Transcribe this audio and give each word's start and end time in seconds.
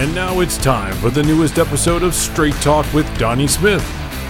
And 0.00 0.14
now 0.14 0.40
it's 0.40 0.56
time 0.56 0.96
for 0.96 1.10
the 1.10 1.22
newest 1.22 1.58
episode 1.58 2.02
of 2.02 2.14
Straight 2.14 2.54
Talk 2.62 2.90
with 2.94 3.06
Donnie 3.18 3.46
Smith. 3.46 3.86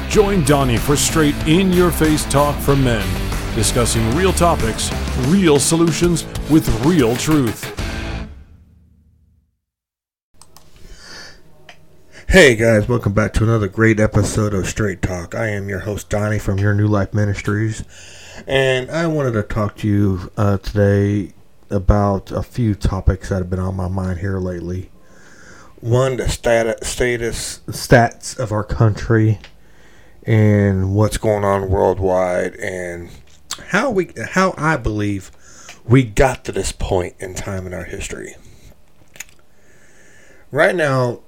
Join 0.09 0.43
Donnie 0.43 0.79
for 0.79 0.97
straight 0.97 1.37
in 1.47 1.73
your 1.73 1.93
face 1.93 2.25
talk 2.25 2.59
from 2.59 2.83
men, 2.83 3.07
discussing 3.55 4.17
real 4.17 4.33
topics, 4.33 4.91
real 5.29 5.61
solutions 5.61 6.25
with 6.51 6.69
real 6.85 7.15
truth. 7.15 7.63
Hey 12.29 12.57
guys, 12.57 12.89
welcome 12.89 13.13
back 13.13 13.33
to 13.35 13.45
another 13.45 13.69
great 13.69 14.01
episode 14.01 14.53
of 14.53 14.67
Straight 14.67 15.01
Talk. 15.03 15.37
I 15.37 15.51
am 15.51 15.69
your 15.69 15.79
host 15.79 16.09
Donnie 16.11 16.41
from 16.41 16.59
Your 16.59 16.75
New 16.75 16.89
Life 16.89 17.15
Ministries, 17.15 17.85
and 18.49 18.91
I 18.91 19.07
wanted 19.07 19.35
to 19.35 19.45
talk 19.45 19.77
to 19.77 19.87
you 19.87 20.33
uh, 20.37 20.59
today 20.59 21.33
about 21.71 22.33
a 22.33 22.43
few 22.43 22.75
topics 22.75 23.29
that 23.29 23.37
have 23.37 23.51
been 23.51 23.61
on 23.61 23.77
my 23.77 23.87
mind 23.87 24.19
here 24.19 24.41
lately. 24.41 24.90
One, 25.81 26.19
the 26.19 26.29
stat- 26.29 26.85
status 26.85 27.61
stats 27.69 28.39
of 28.39 28.53
our 28.53 28.65
country 28.65 29.39
and 30.25 30.95
what's 30.95 31.17
going 31.17 31.43
on 31.43 31.71
worldwide, 31.71 32.55
and 32.57 33.09
how 33.69 33.91
we 33.91 34.11
how 34.33 34.53
I 34.59 34.77
believe 34.77 35.31
we 35.87 36.03
got 36.03 36.45
to 36.45 36.53
this 36.53 36.71
point 36.71 37.15
in 37.19 37.35
time 37.35 37.67
in 37.67 37.73
our 37.73 37.85
history. 37.85 38.37
Right 40.51 40.75
now, 40.75 41.21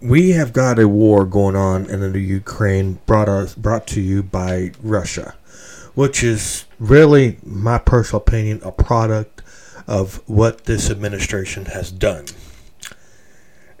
we 0.00 0.30
have 0.30 0.52
got 0.52 0.78
a 0.78 0.86
war 0.86 1.24
going 1.24 1.56
on 1.56 1.86
in 1.86 2.12
the 2.12 2.20
Ukraine 2.20 3.00
brought 3.04 3.28
us 3.28 3.56
brought 3.56 3.84
to 3.88 4.00
you 4.00 4.22
by 4.22 4.70
Russia, 4.80 5.34
which 5.96 6.22
is 6.22 6.66
really 6.78 7.38
my 7.42 7.78
personal 7.78 8.22
opinion 8.22 8.60
a 8.62 8.70
product 8.70 9.42
of 9.88 10.22
what 10.28 10.66
this 10.66 10.88
administration 10.88 11.64
has 11.64 11.90
done. 11.90 12.26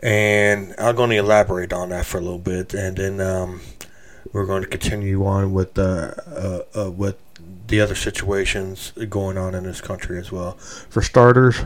And 0.02 0.74
I'm 0.78 0.96
going 0.96 1.10
to 1.10 1.16
elaborate 1.16 1.72
on 1.72 1.90
that 1.90 2.06
for 2.06 2.18
a 2.18 2.22
little 2.22 2.38
bit, 2.38 2.72
and 2.72 2.96
then 2.96 3.20
um, 3.20 3.60
we're 4.32 4.46
going 4.46 4.62
to 4.62 4.68
continue 4.68 5.26
on 5.26 5.52
with 5.52 5.78
uh, 5.78 6.14
uh, 6.26 6.60
uh, 6.74 6.90
with 6.90 7.16
the 7.66 7.80
other 7.80 7.94
situations 7.94 8.92
going 9.08 9.36
on 9.36 9.54
in 9.54 9.64
this 9.64 9.80
country 9.80 10.18
as 10.18 10.32
well. 10.32 10.52
For 10.52 11.02
starters, 11.02 11.56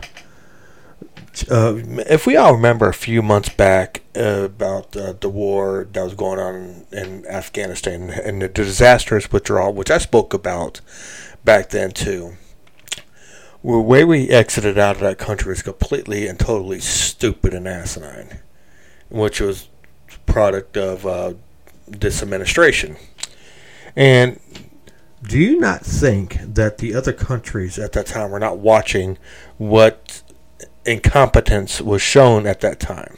uh, 1.49 1.75
if 2.07 2.25
we 2.25 2.35
all 2.35 2.53
remember 2.53 2.87
a 2.87 2.93
few 2.93 3.21
months 3.21 3.49
back 3.49 4.01
uh, 4.15 4.43
about 4.45 4.95
uh, 4.95 5.13
the 5.13 5.29
war 5.29 5.87
that 5.91 6.03
was 6.03 6.13
going 6.13 6.39
on 6.39 6.85
in 6.91 7.25
Afghanistan 7.27 8.09
and 8.09 8.41
the 8.41 8.47
disastrous 8.47 9.31
withdrawal, 9.31 9.73
which 9.73 9.91
I 9.91 9.97
spoke 9.97 10.33
about 10.33 10.81
back 11.43 11.69
then 11.69 11.91
too, 11.91 12.37
the 13.65 13.79
way 13.79 14.03
we 14.03 14.29
exited 14.29 14.77
out 14.77 14.95
of 14.95 15.01
that 15.01 15.17
country 15.17 15.49
was 15.49 15.63
completely 15.63 16.27
and 16.27 16.39
totally 16.39 16.79
stupid 16.79 17.53
and 17.53 17.67
asinine, 17.67 18.39
which 19.09 19.41
was 19.41 19.69
product 20.25 20.77
of 20.77 21.05
uh, 21.05 21.33
this 21.87 22.21
administration. 22.21 22.95
And 23.95 24.39
do 25.23 25.39
you 25.39 25.59
not 25.59 25.81
think 25.81 26.37
that 26.41 26.77
the 26.77 26.93
other 26.93 27.13
countries 27.13 27.79
at 27.79 27.93
that 27.93 28.05
time 28.05 28.29
were 28.29 28.39
not 28.39 28.59
watching 28.59 29.17
what 29.57 30.21
incompetence 30.85 31.81
was 31.81 32.01
shown 32.01 32.45
at 32.45 32.61
that 32.61 32.79
time? 32.79 33.17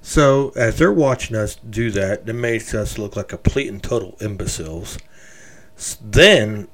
So, 0.00 0.52
as 0.54 0.78
they're 0.78 0.92
watching 0.92 1.36
us 1.36 1.56
do 1.56 1.90
that, 1.90 2.28
it 2.28 2.32
makes 2.32 2.72
us 2.72 2.96
look 2.96 3.16
like 3.16 3.28
complete 3.28 3.68
and 3.68 3.82
total 3.82 4.16
imbeciles. 4.20 4.98
Then, 6.00 6.68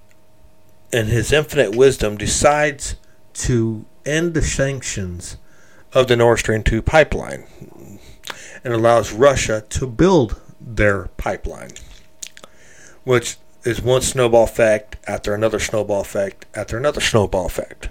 in 0.95 1.07
his 1.09 1.33
infinite 1.33 1.75
wisdom, 1.75 2.17
decides 2.17 2.95
to 3.33 3.85
end 4.07 4.33
the 4.33 4.43
sanctions 4.43 5.37
of 5.93 6.07
the 6.07 6.15
Nord 6.15 6.39
Stream 6.39 6.63
2 6.63 6.83
pipeline 6.83 7.47
and 8.63 8.73
allows 8.73 9.13
Russia 9.13 9.65
to 9.71 9.89
build 9.89 10.41
their 10.61 11.09
pipeline, 11.17 11.73
which 13.03 13.39
is 13.65 13.83
one 13.83 14.03
snowball 14.03 14.45
effect 14.45 14.97
after 15.09 15.35
another 15.35 15.59
snowball 15.59 16.01
effect 16.01 16.47
after 16.55 16.79
another 16.79 17.01
snowball 17.01 17.47
effect. 17.47 17.89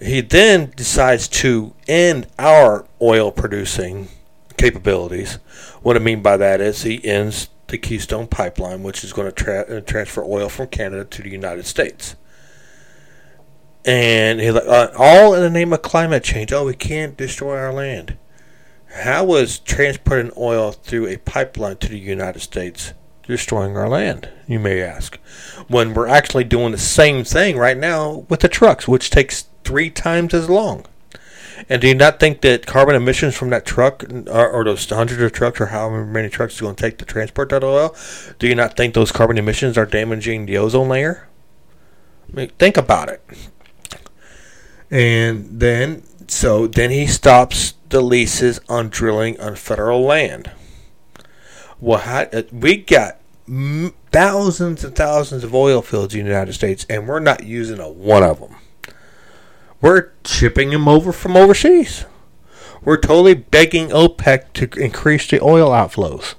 He 0.00 0.20
then 0.20 0.72
decides 0.76 1.26
to 1.28 1.74
end 1.88 2.28
our 2.38 2.86
oil 3.02 3.32
producing 3.32 4.08
capabilities. 4.56 5.34
What 5.82 5.96
I 5.96 5.98
mean 5.98 6.22
by 6.22 6.36
that 6.36 6.60
is 6.60 6.84
he 6.84 7.04
ends 7.04 7.48
the 7.70 7.78
Keystone 7.78 8.26
Pipeline, 8.26 8.82
which 8.82 9.02
is 9.04 9.12
going 9.12 9.30
to 9.30 9.32
tra- 9.32 9.80
transfer 9.82 10.24
oil 10.24 10.48
from 10.48 10.68
Canada 10.68 11.04
to 11.04 11.22
the 11.22 11.30
United 11.30 11.66
States. 11.66 12.16
And 13.84 14.40
he 14.40 14.50
like 14.50 14.66
uh, 14.66 14.88
all 14.98 15.34
in 15.34 15.40
the 15.40 15.50
name 15.50 15.72
of 15.72 15.82
climate 15.82 16.22
change. 16.22 16.52
Oh, 16.52 16.66
we 16.66 16.74
can't 16.74 17.16
destroy 17.16 17.56
our 17.56 17.72
land. 17.72 18.18
How 18.92 19.24
was 19.24 19.58
transporting 19.60 20.32
oil 20.36 20.72
through 20.72 21.06
a 21.06 21.16
pipeline 21.16 21.76
to 21.76 21.88
the 21.88 21.98
United 21.98 22.40
States 22.40 22.92
destroying 23.22 23.76
our 23.76 23.88
land, 23.88 24.28
you 24.46 24.58
may 24.58 24.82
ask? 24.82 25.18
When 25.68 25.94
we're 25.94 26.08
actually 26.08 26.44
doing 26.44 26.72
the 26.72 26.78
same 26.78 27.24
thing 27.24 27.56
right 27.56 27.76
now 27.76 28.26
with 28.28 28.40
the 28.40 28.48
trucks, 28.48 28.88
which 28.88 29.10
takes 29.10 29.46
three 29.64 29.90
times 29.90 30.34
as 30.34 30.50
long. 30.50 30.84
And 31.68 31.80
do 31.80 31.88
you 31.88 31.94
not 31.94 32.18
think 32.18 32.40
that 32.40 32.66
carbon 32.66 32.94
emissions 32.94 33.36
from 33.36 33.50
that 33.50 33.66
truck, 33.66 34.04
or, 34.28 34.48
or 34.50 34.64
those 34.64 34.88
hundreds 34.88 35.20
of 35.20 35.32
trucks, 35.32 35.60
or 35.60 35.66
however 35.66 36.04
many 36.04 36.28
trucks 36.28 36.54
it's 36.54 36.60
going 36.60 36.74
to 36.74 36.82
take 36.82 36.98
to 36.98 37.04
transport 37.04 37.50
that 37.50 37.64
oil, 37.64 37.94
do 38.38 38.48
you 38.48 38.54
not 38.54 38.76
think 38.76 38.94
those 38.94 39.12
carbon 39.12 39.38
emissions 39.38 39.76
are 39.76 39.86
damaging 39.86 40.46
the 40.46 40.58
ozone 40.58 40.88
layer? 40.88 41.28
I 42.32 42.36
mean, 42.36 42.48
think 42.58 42.76
about 42.76 43.08
it. 43.08 43.22
And 44.90 45.60
then, 45.60 46.02
so 46.28 46.66
then 46.66 46.90
he 46.90 47.06
stops 47.06 47.74
the 47.88 48.00
leases 48.00 48.60
on 48.68 48.88
drilling 48.88 49.40
on 49.40 49.56
federal 49.56 50.02
land. 50.02 50.50
Well, 51.80 52.00
how, 52.00 52.22
uh, 52.32 52.42
we 52.52 52.76
got 52.78 53.18
thousands 54.12 54.84
and 54.84 54.94
thousands 54.94 55.44
of 55.44 55.54
oil 55.54 55.82
fields 55.82 56.14
in 56.14 56.24
the 56.24 56.30
United 56.30 56.52
States, 56.52 56.86
and 56.88 57.08
we're 57.08 57.20
not 57.20 57.44
using 57.44 57.80
a 57.80 57.88
one 57.88 58.22
of 58.22 58.40
them. 58.40 58.56
We're 59.80 60.10
shipping 60.24 60.70
them 60.70 60.88
over 60.88 61.12
from 61.12 61.36
overseas. 61.36 62.04
We're 62.82 62.98
totally 62.98 63.34
begging 63.34 63.88
OPEC 63.88 64.52
to 64.54 64.80
increase 64.80 65.28
the 65.28 65.42
oil 65.42 65.70
outflows, 65.70 66.34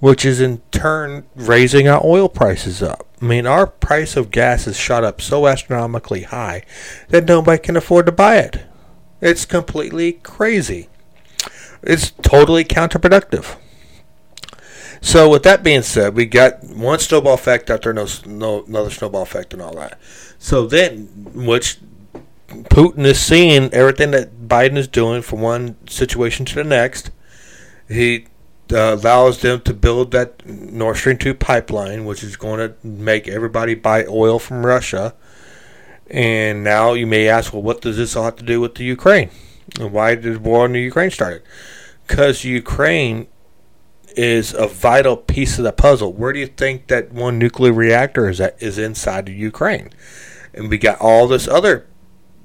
which 0.00 0.24
is 0.24 0.40
in 0.40 0.62
turn 0.70 1.26
raising 1.34 1.88
our 1.88 2.04
oil 2.04 2.28
prices 2.28 2.82
up. 2.82 3.06
I 3.20 3.24
mean, 3.24 3.46
our 3.46 3.66
price 3.66 4.16
of 4.16 4.30
gas 4.30 4.64
has 4.66 4.76
shot 4.76 5.04
up 5.04 5.20
so 5.20 5.46
astronomically 5.46 6.22
high 6.22 6.62
that 7.08 7.26
nobody 7.26 7.58
can 7.58 7.76
afford 7.76 8.06
to 8.06 8.12
buy 8.12 8.36
it. 8.36 8.64
It's 9.20 9.44
completely 9.44 10.12
crazy. 10.12 10.88
It's 11.82 12.10
totally 12.10 12.64
counterproductive. 12.64 13.56
So, 15.00 15.28
with 15.28 15.44
that 15.44 15.62
being 15.62 15.82
said, 15.82 16.14
we 16.14 16.26
got 16.26 16.64
one 16.64 16.98
snowball 16.98 17.34
effect 17.34 17.70
after 17.70 17.92
no, 17.92 18.06
no 18.26 18.64
another 18.64 18.90
snowball 18.90 19.22
effect 19.22 19.52
and 19.52 19.62
all 19.62 19.74
that. 19.76 19.98
So 20.38 20.66
then, 20.66 21.06
which 21.34 21.78
Putin 22.48 23.04
is 23.04 23.20
seeing 23.20 23.72
everything 23.74 24.10
that 24.12 24.48
Biden 24.48 24.76
is 24.76 24.88
doing 24.88 25.20
from 25.20 25.42
one 25.42 25.76
situation 25.86 26.46
to 26.46 26.54
the 26.54 26.64
next. 26.64 27.10
He 27.88 28.26
uh, 28.72 28.94
allows 28.94 29.42
them 29.42 29.60
to 29.62 29.74
build 29.74 30.12
that 30.12 30.46
Nord 30.46 30.96
Stream 30.96 31.18
2 31.18 31.34
pipeline, 31.34 32.06
which 32.06 32.22
is 32.22 32.36
going 32.36 32.58
to 32.58 32.74
make 32.86 33.28
everybody 33.28 33.74
buy 33.74 34.06
oil 34.06 34.38
from 34.38 34.64
Russia. 34.64 35.14
And 36.10 36.64
now 36.64 36.94
you 36.94 37.06
may 37.06 37.28
ask, 37.28 37.52
well, 37.52 37.62
what 37.62 37.82
does 37.82 37.98
this 37.98 38.16
all 38.16 38.24
have 38.24 38.36
to 38.36 38.44
do 38.44 38.62
with 38.62 38.76
the 38.76 38.84
Ukraine? 38.84 39.30
And 39.78 39.92
why 39.92 40.14
did 40.14 40.34
the 40.34 40.40
war 40.40 40.64
in 40.64 40.72
the 40.72 40.80
Ukraine 40.80 41.10
started? 41.10 41.42
Because 42.06 42.44
Ukraine 42.44 43.26
is 44.16 44.54
a 44.54 44.66
vital 44.66 45.18
piece 45.18 45.58
of 45.58 45.64
the 45.64 45.72
puzzle. 45.72 46.14
Where 46.14 46.32
do 46.32 46.40
you 46.40 46.46
think 46.46 46.86
that 46.86 47.12
one 47.12 47.38
nuclear 47.38 47.74
reactor 47.74 48.30
is 48.30 48.38
that 48.38 48.56
is 48.62 48.78
inside 48.78 49.28
of 49.28 49.34
Ukraine? 49.34 49.90
And 50.54 50.70
we 50.70 50.78
got 50.78 50.98
all 50.98 51.28
this 51.28 51.46
other 51.46 51.87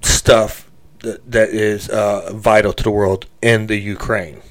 stuff 0.05 0.69
that, 0.99 1.31
that 1.31 1.49
is 1.49 1.89
uh, 1.89 2.31
vital 2.33 2.73
to 2.73 2.83
the 2.83 2.91
world 2.91 3.27
in 3.41 3.67
the 3.67 3.77
Ukraine. 3.77 4.41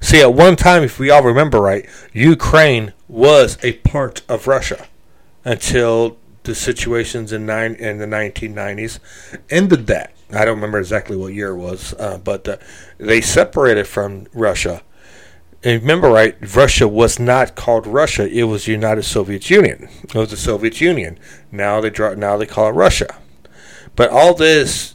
See, 0.00 0.20
at 0.20 0.34
one 0.34 0.56
time, 0.56 0.82
if 0.82 0.98
we 0.98 1.10
all 1.10 1.22
remember 1.22 1.60
right, 1.60 1.88
Ukraine 2.12 2.92
was 3.06 3.58
a 3.62 3.74
part 3.74 4.22
of 4.28 4.46
Russia 4.46 4.86
until 5.44 6.16
the 6.44 6.54
situations 6.54 7.32
in 7.32 7.46
nine 7.46 7.74
in 7.74 7.98
the 7.98 8.06
1990s 8.06 8.98
ended 9.50 9.86
that. 9.86 10.12
I 10.30 10.44
don't 10.44 10.56
remember 10.56 10.78
exactly 10.78 11.16
what 11.16 11.32
year 11.32 11.50
it 11.50 11.56
was, 11.56 11.94
uh, 11.98 12.18
but 12.18 12.48
uh, 12.48 12.56
they 12.98 13.20
separated 13.20 13.86
from 13.86 14.26
Russia. 14.32 14.82
And 15.64 15.80
remember, 15.82 16.08
right? 16.08 16.36
Russia 16.54 16.86
was 16.86 17.18
not 17.18 17.54
called 17.54 17.86
Russia; 17.86 18.28
it 18.28 18.44
was 18.44 18.68
United 18.68 19.02
Soviet 19.02 19.50
Union. 19.50 19.88
It 20.04 20.14
was 20.14 20.30
the 20.30 20.36
Soviet 20.36 20.80
Union. 20.80 21.18
Now 21.50 21.80
they 21.80 21.90
draw. 21.90 22.14
Now 22.14 22.36
they 22.36 22.46
call 22.46 22.68
it 22.68 22.72
Russia. 22.72 23.16
But 23.96 24.10
all 24.10 24.34
this 24.34 24.94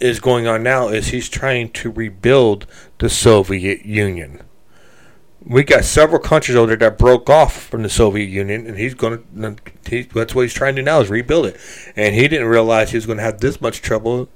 is 0.00 0.20
going 0.20 0.46
on 0.46 0.62
now 0.62 0.88
is 0.88 1.08
he's 1.08 1.28
trying 1.28 1.70
to 1.70 1.90
rebuild 1.90 2.66
the 2.98 3.08
Soviet 3.08 3.84
Union. 3.84 4.42
We 5.44 5.62
got 5.62 5.84
several 5.84 6.18
countries 6.18 6.56
over 6.56 6.68
there 6.68 6.90
that 6.90 6.98
broke 6.98 7.30
off 7.30 7.56
from 7.56 7.82
the 7.82 7.88
Soviet 7.88 8.26
Union, 8.26 8.66
and 8.66 8.76
he's 8.76 8.94
going 8.94 9.22
to. 9.22 9.56
He, 9.88 10.02
that's 10.02 10.34
what 10.34 10.42
he's 10.42 10.54
trying 10.54 10.74
to 10.76 10.82
do 10.82 10.86
now 10.86 11.00
is 11.00 11.08
rebuild 11.08 11.46
it. 11.46 11.56
And 11.94 12.14
he 12.14 12.26
didn't 12.26 12.48
realize 12.48 12.90
he 12.90 12.96
was 12.96 13.06
going 13.06 13.18
to 13.18 13.24
have 13.24 13.40
this 13.40 13.60
much 13.60 13.80
trouble 13.80 14.28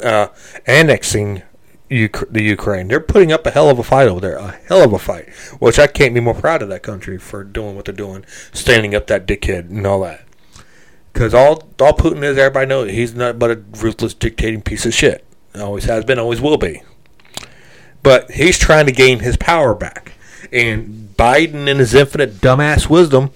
uh, 0.00 0.28
annexing 0.66 1.42
the 1.88 2.42
Ukraine. 2.42 2.88
They're 2.88 3.00
putting 3.00 3.30
up 3.30 3.46
a 3.46 3.50
hell 3.50 3.68
of 3.68 3.78
a 3.78 3.84
fight 3.84 4.08
over 4.08 4.20
there, 4.20 4.36
a 4.36 4.58
hell 4.66 4.82
of 4.82 4.92
a 4.92 4.98
fight. 4.98 5.28
Which 5.60 5.78
I 5.78 5.86
can't 5.86 6.14
be 6.14 6.20
more 6.20 6.34
proud 6.34 6.62
of 6.62 6.68
that 6.70 6.82
country 6.82 7.18
for 7.18 7.44
doing 7.44 7.76
what 7.76 7.84
they're 7.84 7.94
doing, 7.94 8.24
standing 8.52 8.94
up 8.94 9.06
that 9.08 9.26
dickhead 9.26 9.70
and 9.70 9.86
all 9.86 10.00
that. 10.00 10.24
Because 11.12 11.34
all 11.34 11.68
all 11.80 11.92
Putin 11.92 12.22
is, 12.22 12.38
everybody 12.38 12.66
knows 12.66 12.90
he's 12.90 13.14
not 13.14 13.38
but 13.38 13.50
a 13.50 13.56
ruthless 13.56 14.14
dictating 14.14 14.62
piece 14.62 14.86
of 14.86 14.94
shit. 14.94 15.24
Always 15.54 15.84
has 15.84 16.04
been, 16.04 16.18
always 16.18 16.40
will 16.40 16.56
be. 16.56 16.82
But 18.02 18.30
he's 18.32 18.58
trying 18.58 18.86
to 18.86 18.92
gain 18.92 19.20
his 19.20 19.36
power 19.36 19.74
back, 19.74 20.12
and 20.50 21.14
Biden, 21.16 21.68
in 21.68 21.78
his 21.78 21.94
infinite 21.94 22.34
dumbass 22.40 22.88
wisdom, 22.88 23.30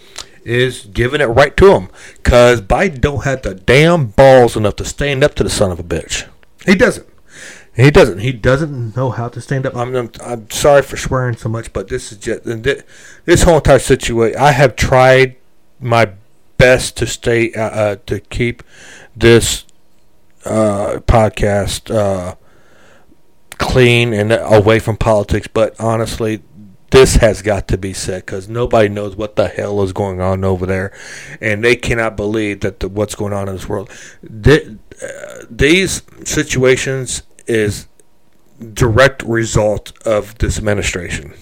is 0.45 0.87
giving 0.87 1.21
it 1.21 1.27
right 1.27 1.57
to 1.57 1.73
him. 1.73 1.89
Cause 2.23 2.61
Biden 2.61 3.01
don't 3.01 3.25
have 3.25 3.43
the 3.43 3.55
damn 3.55 4.07
balls 4.07 4.57
enough 4.57 4.77
to 4.77 4.85
stand 4.85 5.23
up 5.23 5.35
to 5.35 5.45
the 5.45 5.51
son 5.51 5.71
of 5.71 5.79
a 5.79 5.85
bitch. 5.85 6.29
He 6.65 6.75
doesn't. 6.75 7.07
He 7.77 7.91
doesn't. 7.91 8.21
He 8.21 8.33
doesn't 8.33 8.97
know 8.97 9.11
how 9.11 9.29
to 9.29 9.41
stand 9.41 9.67
up. 9.67 9.77
I'm, 9.77 9.95
I'm, 9.95 10.11
I'm 10.25 10.51
sorry 10.51 10.83
for 10.83 10.97
swearing 10.97 11.37
so 11.37 11.51
much, 11.51 11.73
but 11.73 11.89
this 11.89 12.11
is 12.11 12.19
just 12.19 12.45
this 12.45 13.43
whole 13.43 13.57
entire 13.57 13.79
situation. 13.79 14.41
I 14.41 14.53
have 14.53 14.77
tried 14.77 15.37
my 15.79 16.13
best 16.59 16.97
to 16.99 17.07
stay 17.07 17.53
uh, 17.53 17.63
uh, 17.63 17.97
to 18.07 18.21
keep 18.21 18.63
this 19.15 19.65
uh, 20.45 21.01
podcast 21.07 21.95
uh, 21.95 22.37
clean 23.59 24.13
and 24.13 24.33
away 24.33 24.79
from 24.79 24.97
politics, 24.97 25.49
but 25.49 25.79
honestly, 25.81 26.43
this 26.91 27.17
has 27.17 27.43
got 27.43 27.67
to 27.69 27.77
be 27.77 27.93
said 27.93 28.25
because 28.25 28.49
nobody 28.49 28.89
knows 28.89 29.17
what 29.17 29.37
the 29.37 29.49
hell 29.49 29.83
is 29.83 29.93
going 29.93 30.21
on 30.21 30.45
over 30.45 30.67
there, 30.67 30.93
and 31.41 31.65
they 31.65 31.77
cannot 31.77 32.17
believe 32.17 32.61
that 32.61 32.81
the, 32.81 32.89
what's 32.89 33.15
going 33.15 33.33
on 33.33 33.49
in 33.49 33.55
this 33.57 33.69
world. 33.69 33.91
The, 34.23 34.79
uh, 35.03 35.45
these 35.51 36.03
situations 36.25 37.23
is 37.47 37.87
direct 38.73 39.23
result 39.23 39.93
of 40.07 40.39
this 40.39 40.59
administration. 40.59 41.35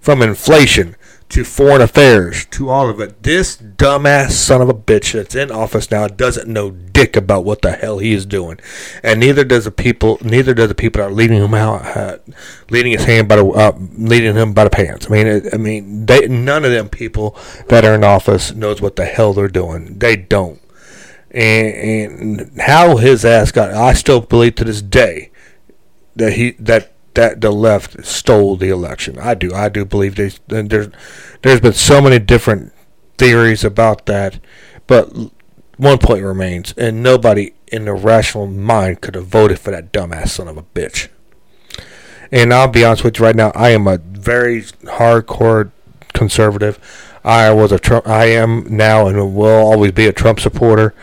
From 0.00 0.22
inflation 0.22 0.95
to 1.28 1.44
foreign 1.44 1.82
affairs 1.82 2.46
to 2.46 2.68
all 2.70 2.88
of 2.88 3.00
it, 3.00 3.22
this 3.22 3.56
dumbass 3.56 4.30
son 4.30 4.62
of 4.62 4.68
a 4.68 4.74
bitch 4.74 5.12
that's 5.12 5.34
in 5.34 5.50
office 5.50 5.90
now 5.90 6.06
doesn't 6.06 6.46
know 6.46 6.70
dick 6.70 7.16
about 7.16 7.44
what 7.44 7.62
the 7.62 7.72
hell 7.72 7.98
he 7.98 8.12
is 8.12 8.24
doing, 8.24 8.58
and 9.02 9.20
neither 9.20 9.44
does 9.44 9.64
the 9.64 9.70
people. 9.70 10.18
Neither 10.22 10.54
does 10.54 10.68
the 10.68 10.74
people 10.74 11.00
that 11.00 11.08
are 11.08 11.14
leading 11.14 11.42
him 11.42 11.54
out, 11.54 11.84
uh, 11.96 12.18
leading 12.70 12.92
his 12.92 13.04
hand 13.04 13.28
by 13.28 13.36
the, 13.36 13.46
uh, 13.46 13.76
leading 13.96 14.34
him 14.34 14.52
by 14.52 14.64
the 14.64 14.70
pants. 14.70 15.06
I 15.06 15.10
mean, 15.10 15.42
I 15.52 15.56
mean, 15.56 16.06
they, 16.06 16.28
none 16.28 16.64
of 16.64 16.70
them 16.70 16.88
people 16.88 17.36
that 17.68 17.84
are 17.84 17.94
in 17.94 18.04
office 18.04 18.54
knows 18.54 18.80
what 18.80 18.96
the 18.96 19.04
hell 19.04 19.32
they're 19.32 19.48
doing. 19.48 19.98
They 19.98 20.16
don't 20.16 20.60
and, 21.36 22.40
and 22.40 22.60
how 22.60 22.96
his 22.96 23.24
ass 23.24 23.52
got. 23.52 23.72
I 23.72 23.92
still 23.92 24.20
believe 24.20 24.54
to 24.56 24.64
this 24.64 24.82
day 24.82 25.30
that 26.16 26.32
he 26.32 26.52
that 26.52 26.92
that 27.16 27.40
the 27.40 27.50
left 27.50 28.04
stole 28.04 28.56
the 28.56 28.68
election. 28.68 29.18
I 29.18 29.34
do. 29.34 29.52
I 29.52 29.68
do 29.68 29.84
believe 29.84 30.14
they. 30.14 30.30
There's 30.46 30.88
there's 31.42 31.60
been 31.60 31.72
so 31.72 32.00
many 32.00 32.18
different 32.18 32.72
theories 33.18 33.64
about 33.64 34.06
that, 34.06 34.38
but 34.86 35.12
one 35.76 35.98
point 35.98 36.22
remains, 36.22 36.72
and 36.76 37.02
nobody 37.02 37.52
in 37.68 37.84
their 37.84 37.96
rational 37.96 38.46
mind 38.46 39.00
could 39.00 39.14
have 39.14 39.26
voted 39.26 39.58
for 39.58 39.70
that 39.72 39.92
dumbass 39.92 40.28
son 40.28 40.48
of 40.48 40.56
a 40.56 40.62
bitch. 40.62 41.08
And 42.30 42.52
I'll 42.52 42.68
be 42.68 42.84
honest 42.84 43.04
with 43.04 43.18
you 43.18 43.24
right 43.24 43.36
now, 43.36 43.52
I 43.54 43.70
am 43.70 43.86
a 43.86 43.98
very 43.98 44.62
hardcore 44.62 45.70
conservative. 46.12 46.78
I 47.24 47.50
was 47.52 47.72
a 47.72 47.78
Trump. 47.78 48.06
I 48.06 48.26
am 48.26 48.64
now 48.76 49.06
and 49.06 49.34
will 49.34 49.46
always 49.46 49.92
be 49.92 50.06
a 50.06 50.12
Trump 50.12 50.40
supporter. 50.40 50.94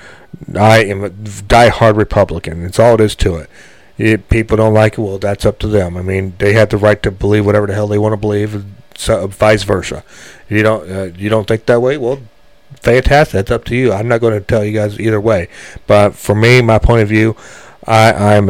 I 0.58 0.84
am 0.84 1.04
a 1.04 1.10
die-hard 1.10 1.96
Republican. 1.96 2.66
It's 2.66 2.80
all 2.80 2.96
it 2.96 3.02
is 3.02 3.16
to 3.18 3.36
it. 3.36 3.50
People 3.98 4.58
don't 4.58 4.74
like 4.74 4.94
it, 4.94 5.02
well, 5.02 5.20
that's 5.20 5.46
up 5.46 5.60
to 5.60 5.68
them. 5.68 5.98
I 5.98 6.02
mean, 6.02 6.34
they 6.40 6.54
have 6.54 6.70
the 6.70 6.78
right 6.78 7.02
to 7.04 7.12
believe 7.12 7.46
whatever 7.46 7.68
the 7.68 7.74
hell 7.74 7.88
they 7.88 8.00
want 8.00 8.14
to 8.14 8.18
believe, 8.18 8.66
so 8.96 9.28
vice 9.28 9.64
versa. 9.64 10.04
You 10.50 10.64
don't 10.64 10.92
uh, 10.92 11.04
you 11.16 11.30
don't 11.30 11.48
think 11.48 11.66
that 11.68 11.82
way? 11.82 11.98
Well, 11.98 12.20
fantastic. 12.82 13.34
That's 13.34 13.52
up 13.52 13.66
to 13.66 13.76
you. 13.76 13.94
I'm 13.94 14.08
not 14.08 14.22
going 14.22 14.34
to 14.34 14.46
tell 14.46 14.64
you 14.64 14.74
guys 14.74 15.00
either 15.00 15.22
way. 15.22 15.48
But 15.88 16.16
for 16.16 16.36
me, 16.36 16.62
my 16.62 16.80
point 16.80 17.02
of 17.02 17.10
view, 17.10 17.36
I 17.86 18.36
I'm 18.36 18.50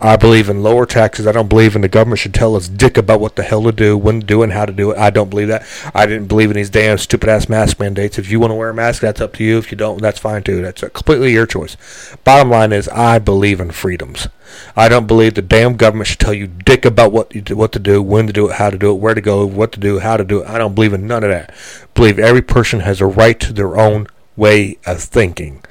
I 0.00 0.16
believe 0.16 0.48
in 0.48 0.62
lower 0.62 0.86
taxes. 0.86 1.26
I 1.26 1.32
don't 1.32 1.48
believe 1.48 1.74
in 1.74 1.82
the 1.82 1.88
government 1.88 2.20
should 2.20 2.34
tell 2.34 2.56
us 2.56 2.68
dick 2.68 2.96
about 2.96 3.20
what 3.20 3.36
the 3.36 3.42
hell 3.42 3.62
to 3.62 3.72
do, 3.72 3.96
when 3.96 4.20
to 4.20 4.26
do, 4.26 4.42
and 4.42 4.52
how 4.52 4.66
to 4.66 4.72
do 4.72 4.90
it. 4.90 4.98
I 4.98 5.10
don't 5.10 5.30
believe 5.30 5.48
that. 5.48 5.66
I 5.94 6.06
didn't 6.06 6.28
believe 6.28 6.50
in 6.50 6.56
these 6.56 6.70
damn 6.70 6.98
stupid 6.98 7.28
ass 7.28 7.48
mask 7.48 7.80
mandates. 7.80 8.18
If 8.18 8.30
you 8.30 8.40
want 8.40 8.50
to 8.50 8.56
wear 8.56 8.70
a 8.70 8.74
mask, 8.74 9.00
that's 9.00 9.20
up 9.20 9.34
to 9.34 9.44
you. 9.44 9.58
If 9.58 9.70
you 9.70 9.76
don't, 9.76 10.00
that's 10.00 10.18
fine 10.18 10.42
too. 10.42 10.62
That's 10.62 10.80
completely 10.80 11.32
your 11.32 11.46
choice. 11.46 11.76
Bottom 12.24 12.50
line 12.50 12.72
is, 12.72 12.88
I 12.88 13.18
believe 13.18 13.60
in 13.60 13.70
freedoms. 13.70 14.28
I 14.76 14.88
don't 14.88 15.06
believe 15.06 15.34
the 15.34 15.42
damn 15.42 15.76
government 15.76 16.08
should 16.08 16.20
tell 16.20 16.34
you 16.34 16.46
dick 16.46 16.84
about 16.84 17.12
what 17.12 17.34
you 17.34 17.56
what 17.56 17.72
to 17.72 17.78
do, 17.78 18.02
when 18.02 18.26
to 18.26 18.32
do 18.32 18.50
it, 18.50 18.56
how 18.56 18.70
to 18.70 18.78
do 18.78 18.90
it, 18.90 19.00
where 19.00 19.14
to 19.14 19.20
go, 19.20 19.46
what 19.46 19.72
to 19.72 19.80
do, 19.80 19.98
how 19.98 20.16
to 20.16 20.24
do 20.24 20.42
it. 20.42 20.48
I 20.48 20.58
don't 20.58 20.74
believe 20.74 20.92
in 20.92 21.06
none 21.06 21.24
of 21.24 21.30
that. 21.30 21.54
Believe 21.94 22.18
every 22.18 22.42
person 22.42 22.80
has 22.80 23.00
a 23.00 23.06
right 23.06 23.38
to 23.40 23.52
their 23.52 23.76
own 23.76 24.06
way 24.36 24.78
of 24.86 25.02
thinking. 25.02 25.64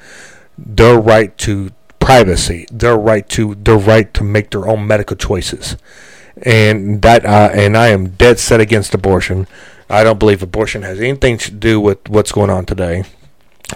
Their 0.56 0.98
right 0.98 1.36
to 1.38 1.70
privacy, 2.04 2.66
their 2.70 2.98
right 2.98 3.26
to 3.30 3.54
their 3.54 3.78
right 3.78 4.12
to 4.12 4.22
make 4.22 4.50
their 4.50 4.68
own 4.68 4.86
medical 4.86 5.16
choices, 5.16 5.78
and 6.42 7.00
that 7.00 7.24
uh, 7.24 7.50
and 7.54 7.76
I 7.76 7.88
am 7.88 8.10
dead 8.10 8.38
set 8.38 8.60
against 8.60 8.92
abortion. 8.92 9.46
I 9.88 10.04
don't 10.04 10.18
believe 10.18 10.42
abortion 10.42 10.82
has 10.82 11.00
anything 11.00 11.38
to 11.38 11.50
do 11.50 11.80
with 11.80 12.08
what's 12.08 12.30
going 12.30 12.50
on 12.50 12.66
today. 12.66 13.04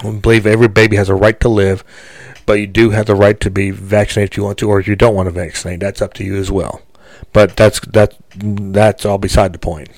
I 0.03 0.11
believe 0.11 0.45
every 0.45 0.67
baby 0.67 0.95
has 0.95 1.09
a 1.09 1.15
right 1.15 1.39
to 1.39 1.49
live, 1.49 1.83
but 2.45 2.53
you 2.53 2.67
do 2.67 2.91
have 2.91 3.07
the 3.07 3.15
right 3.15 3.39
to 3.39 3.49
be 3.49 3.71
vaccinated 3.71 4.33
if 4.33 4.37
you 4.37 4.43
want 4.43 4.59
to, 4.59 4.69
or 4.69 4.79
if 4.79 4.87
you 4.87 4.95
don't 4.95 5.15
want 5.15 5.25
to 5.25 5.31
vaccinate, 5.31 5.79
that's 5.79 6.01
up 6.01 6.13
to 6.15 6.23
you 6.23 6.35
as 6.35 6.51
well. 6.51 6.83
But 7.33 7.57
that's 7.57 7.79
that 7.79 8.15
that's 8.31 9.05
all 9.05 9.17
beside 9.17 9.53
the 9.53 9.59
point. 9.59 9.89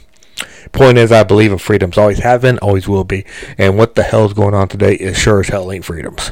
Point 0.71 0.97
is, 0.97 1.11
I 1.11 1.23
believe 1.23 1.51
in 1.51 1.57
freedoms. 1.57 1.97
Always 1.97 2.19
have 2.19 2.43
been, 2.43 2.59
always 2.59 2.87
will 2.87 3.03
be. 3.03 3.25
And 3.57 3.77
what 3.77 3.95
the 3.95 4.03
hell 4.03 4.25
is 4.25 4.33
going 4.33 4.53
on 4.53 4.69
today 4.69 4.95
is 4.95 5.17
sure 5.17 5.41
as 5.41 5.49
hell 5.49 5.69
ain't 5.69 5.83
freedoms 5.83 6.31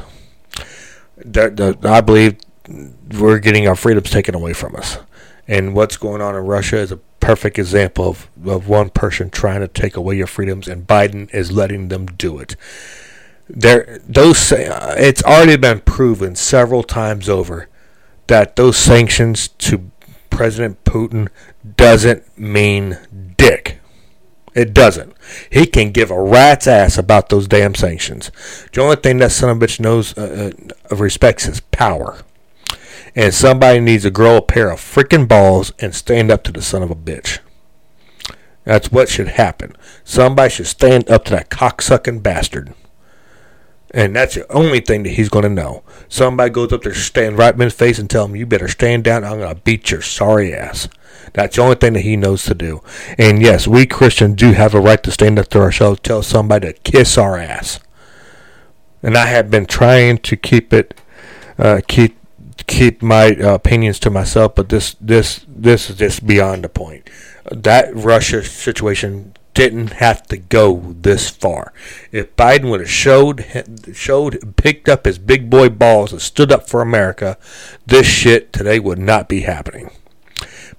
I 1.24 2.00
believe 2.00 2.38
we're 3.18 3.38
getting 3.38 3.66
our 3.68 3.76
freedoms 3.76 4.10
taken 4.10 4.34
away 4.34 4.52
from 4.52 4.76
us. 4.76 4.98
And 5.48 5.74
what's 5.74 5.96
going 5.96 6.22
on 6.22 6.36
in 6.36 6.44
Russia 6.44 6.76
is 6.78 6.92
a 6.92 6.96
perfect 6.96 7.58
example 7.58 8.08
of, 8.08 8.30
of 8.46 8.68
one 8.68 8.90
person 8.90 9.30
trying 9.30 9.60
to 9.60 9.68
take 9.68 9.96
away 9.96 10.16
your 10.16 10.26
freedoms, 10.26 10.68
and 10.68 10.86
Biden 10.86 11.32
is 11.34 11.52
letting 11.52 11.88
them 11.88 12.06
do 12.06 12.38
it. 12.38 12.56
There, 13.48 14.00
those 14.06 14.52
uh, 14.52 14.94
it's 14.96 15.24
already 15.24 15.56
been 15.56 15.80
proven 15.80 16.36
several 16.36 16.84
times 16.84 17.28
over 17.28 17.68
that 18.28 18.54
those 18.54 18.76
sanctions 18.76 19.48
to 19.48 19.90
President 20.30 20.84
Putin 20.84 21.28
doesn't 21.76 22.38
mean 22.38 22.98
dick. 23.36 23.59
It 24.54 24.74
doesn't. 24.74 25.14
He 25.50 25.66
can 25.66 25.92
give 25.92 26.10
a 26.10 26.20
rat's 26.20 26.66
ass 26.66 26.98
about 26.98 27.28
those 27.28 27.46
damn 27.46 27.74
sanctions. 27.74 28.30
The 28.72 28.82
only 28.82 28.96
thing 28.96 29.18
that 29.18 29.32
son 29.32 29.50
of 29.50 29.62
a 29.62 29.66
bitch 29.66 29.78
knows 29.78 30.16
uh, 30.18 30.52
uh, 30.90 30.96
respects 30.96 31.46
is 31.46 31.60
power. 31.60 32.18
And 33.14 33.32
somebody 33.32 33.80
needs 33.80 34.04
to 34.04 34.10
grow 34.10 34.36
a 34.36 34.42
pair 34.42 34.70
of 34.70 34.80
freaking 34.80 35.28
balls 35.28 35.72
and 35.78 35.94
stand 35.94 36.30
up 36.30 36.42
to 36.44 36.52
the 36.52 36.62
son 36.62 36.82
of 36.82 36.90
a 36.90 36.96
bitch. 36.96 37.38
That's 38.64 38.92
what 38.92 39.08
should 39.08 39.28
happen. 39.28 39.74
Somebody 40.04 40.50
should 40.50 40.66
stand 40.66 41.08
up 41.10 41.24
to 41.26 41.30
that 41.32 41.50
cocksucking 41.50 42.22
bastard. 42.22 42.74
And 43.92 44.14
that's 44.14 44.36
the 44.36 44.50
only 44.52 44.80
thing 44.80 45.02
that 45.02 45.10
he's 45.10 45.28
going 45.28 45.42
to 45.42 45.48
know. 45.48 45.82
Somebody 46.08 46.50
goes 46.50 46.72
up 46.72 46.82
there, 46.82 46.94
stand 46.94 47.38
right 47.38 47.54
in 47.54 47.60
his 47.60 47.74
face, 47.74 47.98
and 47.98 48.08
tell 48.08 48.26
him, 48.26 48.36
"You 48.36 48.46
better 48.46 48.68
stand 48.68 49.04
down. 49.04 49.24
I'm 49.24 49.38
going 49.38 49.54
to 49.54 49.60
beat 49.62 49.90
your 49.90 50.02
sorry 50.02 50.54
ass." 50.54 50.88
That's 51.32 51.56
the 51.56 51.62
only 51.62 51.76
thing 51.76 51.92
that 51.94 52.00
he 52.00 52.16
knows 52.16 52.44
to 52.44 52.54
do. 52.54 52.82
And 53.18 53.42
yes, 53.42 53.66
we 53.66 53.86
Christians 53.86 54.36
do 54.36 54.52
have 54.52 54.74
a 54.74 54.80
right 54.80 55.02
to 55.02 55.10
stand 55.10 55.38
up 55.38 55.48
to 55.48 55.60
ourselves, 55.60 56.00
tell 56.00 56.22
somebody 56.22 56.72
to 56.72 56.78
kiss 56.80 57.18
our 57.18 57.36
ass. 57.36 57.80
And 59.02 59.16
I 59.16 59.26
have 59.26 59.50
been 59.50 59.66
trying 59.66 60.18
to 60.18 60.36
keep 60.36 60.72
it, 60.72 60.94
uh, 61.58 61.80
keep 61.86 62.16
keep 62.66 63.02
my 63.02 63.30
uh, 63.30 63.54
opinions 63.54 63.98
to 64.00 64.10
myself, 64.10 64.54
but 64.54 64.68
this 64.68 64.96
this 65.00 65.44
this 65.48 65.90
is 65.90 65.96
just 65.96 66.26
beyond 66.26 66.64
the 66.64 66.68
point. 66.68 67.08
That 67.50 67.94
Russia 67.94 68.44
situation 68.44 69.34
didn't 69.60 69.92
have 69.92 70.22
to 70.22 70.38
go 70.38 70.94
this 71.02 71.28
far. 71.28 71.74
If 72.12 72.34
Biden 72.34 72.70
would 72.70 72.80
have 72.80 72.90
showed 72.90 73.44
showed 73.92 74.56
picked 74.56 74.88
up 74.88 75.04
his 75.04 75.18
big 75.18 75.50
boy 75.50 75.68
balls 75.68 76.12
and 76.12 76.22
stood 76.22 76.50
up 76.50 76.66
for 76.66 76.80
America, 76.80 77.36
this 77.86 78.06
shit 78.06 78.54
today 78.54 78.80
would 78.80 78.98
not 78.98 79.28
be 79.28 79.42
happening 79.42 79.90